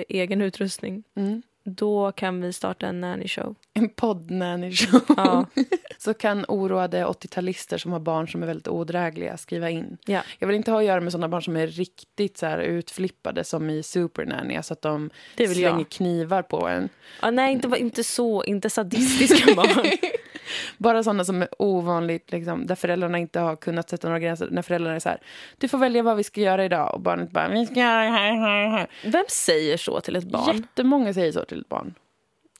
[0.10, 1.42] egen utrustning, Mm.
[1.64, 3.56] Då kan vi starta en nanny show.
[3.74, 5.02] En podd-nanny-show.
[5.18, 5.46] Ja.
[5.98, 9.98] Så kan oroade 80-talister som har barn som är väldigt odrägliga skriva in.
[10.06, 10.22] Ja.
[10.40, 13.44] Jag vill inte ha att göra med såna barn som är riktigt så här utflippade
[13.44, 14.56] som i Supernanny.
[14.56, 15.90] Alltså att de slänger jag.
[15.90, 16.90] knivar på en.
[17.22, 18.44] Ja, nej, inte, inte så.
[18.44, 19.86] Inte sadistiska barn.
[20.78, 24.48] Bara såna som är ovanligt, liksom, där föräldrarna inte har kunnat sätta några gränser.
[24.52, 25.20] När föräldrarna är så här,
[25.58, 26.94] du får välja vad vi ska göra idag.
[26.94, 28.88] Och barnet bara, vi ska göra det här, här, här.
[29.06, 30.56] Vem säger så till ett barn?
[30.58, 31.94] Jättemånga säger så till ett barn.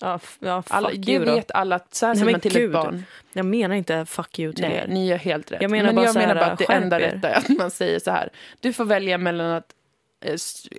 [0.02, 1.36] Ja, ja fuck Alla, det you då.
[1.36, 2.66] vet alla, att så här säger man till gud.
[2.66, 3.04] ett barn.
[3.34, 4.88] Jag menar inte fuck you till Nej, er.
[4.88, 5.62] ni gör helt rätt.
[5.62, 8.00] Jag menar men bara jag menar bara att det enda rätta är att man säger
[8.00, 8.30] så här.
[8.60, 9.74] Du får välja mellan att
[10.26, 10.36] eh,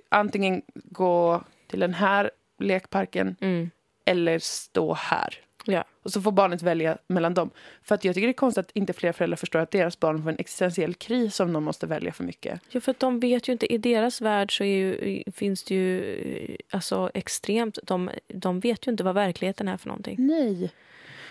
[0.09, 3.71] antingen gå till den här lekparken Mm.
[4.05, 5.35] eller stå här.
[5.65, 5.83] Ja.
[6.03, 7.49] Och så får barnet välja mellan dem.
[7.83, 10.23] För att jag tycker det är konstigt att inte fler föräldrar förstår att deras barn
[10.23, 12.61] får en existentiell kris om de måste välja för mycket.
[12.69, 13.73] Ja, för att de vet ju inte.
[13.73, 17.79] I deras värld så ju, finns det ju alltså, extremt...
[17.83, 20.15] De, de vet ju inte vad verkligheten är för någonting.
[20.19, 20.71] Nej.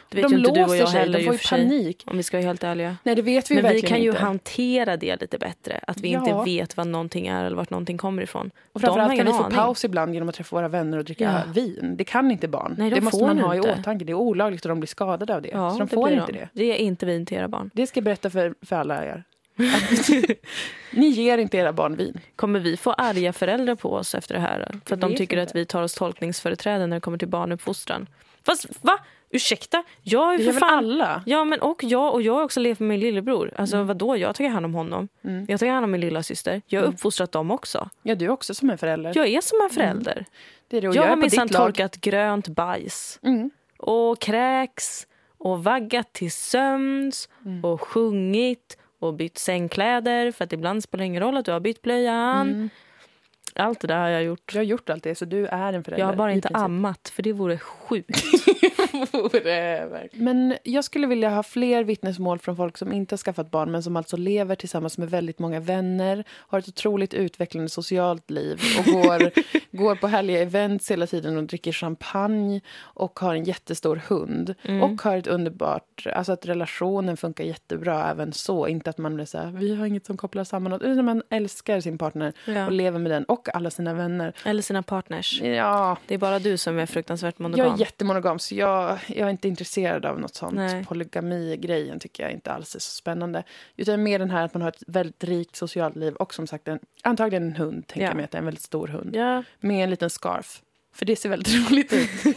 [0.08, 1.58] Det vet de ju inte du och jag sig, heller de får ju sig.
[1.58, 2.02] panik.
[2.06, 2.96] Om vi ska vara helt ärliga.
[3.02, 4.20] Nej, det vet vi Men vi kan ju inte.
[4.22, 5.80] hantera det lite bättre.
[5.86, 6.42] Att vi inte Ja.
[6.42, 8.50] vet vad någonting är eller vart någonting kommer ifrån.
[8.72, 9.56] Och De framförallt kan vi få aning.
[9.56, 11.52] paus ibland genom att träffa våra vänner och dricka Ja.
[11.52, 11.94] vin.
[11.96, 12.74] Det kan inte barn.
[12.78, 13.68] Nej, de det måste man ha inte.
[13.68, 14.04] i åtanke.
[14.04, 15.48] Det är olagligt och de blir skadade av det.
[15.52, 16.38] Ja, så de det får blir inte de.
[16.38, 16.48] det.
[16.52, 17.70] Det är inte vin till era barn.
[17.74, 19.24] Det ska jag berätta för, för alla er.
[20.92, 22.20] Ni ger inte era barn vin.
[22.36, 24.68] Kommer vi få arga föräldrar på oss efter det här?
[24.86, 25.50] För att de tycker inte.
[25.50, 28.06] att vi tar oss tolkningsföreträde när det kommer till barnuppfostran.
[28.46, 28.98] Fast va?
[29.34, 29.84] Ursäkta?
[30.02, 30.78] Jag gör för fan...
[30.78, 31.22] alla?
[31.26, 33.54] Ja, men och jag, och jag har också levt med min lillebror.
[33.56, 34.16] Alltså vadå?
[34.16, 35.08] Jag tar hand om honom.
[35.24, 35.46] Mm.
[35.48, 36.62] Jag tar hand om min lilla syster.
[36.66, 37.90] Jag har uppfostrat dem också.
[38.02, 39.12] Ja, du är också som en förälder.
[39.14, 40.24] Jag är som en förälder.
[40.68, 40.86] det är det.
[40.86, 43.18] Jag, jag, är har minsann torkat grönt bajs.
[43.22, 43.50] Mm.
[43.78, 45.06] Och kräks.
[45.38, 47.28] Och vaggat till sömns.
[47.44, 47.64] Mm.
[47.64, 48.78] Och sjungit.
[48.98, 50.32] Och bytt sängkläder.
[50.32, 52.70] För att ibland spelar det ingen roll att du har bytt blöjan.
[53.54, 54.52] Allt det där har jag gjort.
[54.52, 56.02] Du har gjort allt det, så du är en förälder.
[56.04, 58.24] Jag har bara inte ammat, för det vore sjukt.
[60.12, 63.82] Men jag skulle vilja ha fler vittnesmål från folk som inte har skaffat barn men
[63.82, 68.84] som alltså lever tillsammans med väldigt många vänner, har ett otroligt utvecklande socialt liv och
[68.92, 69.30] går,
[69.76, 74.54] går på härliga events hela tiden och dricker champagne och har en jättestor hund.
[74.62, 74.82] Mm.
[74.82, 76.06] Och har ett underbart...
[76.14, 78.68] Alltså att relationen funkar jättebra även så.
[78.68, 80.72] Inte att man blir så här, vi har inget som kopplar samman.
[80.72, 82.66] Utan man älskar sin partner Ja.
[82.66, 84.32] och lever med den och alla sina vänner.
[84.44, 85.40] Eller sina partners.
[85.42, 85.98] Ja.
[86.06, 87.66] Det är bara du som är fruktansvärt monogam.
[87.66, 90.88] Jag är jättemonogam, så jag, jag är inte intresserad av något sånt.
[90.88, 93.42] Polygami-grejen tycker jag inte alls är så spännande.
[93.76, 96.68] Utan mer den här att man har ett väldigt rikt socialt liv och som sagt
[96.68, 98.08] en, antagligen en hund, tänker ja.
[98.08, 99.16] jag mig att det är en väldigt stor hund.
[99.16, 99.42] Ja.
[99.60, 100.62] Med en liten scarf.
[100.94, 102.10] För det ser väldigt roligt ut.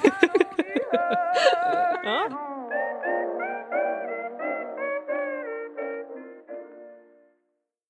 [2.04, 2.30] ja.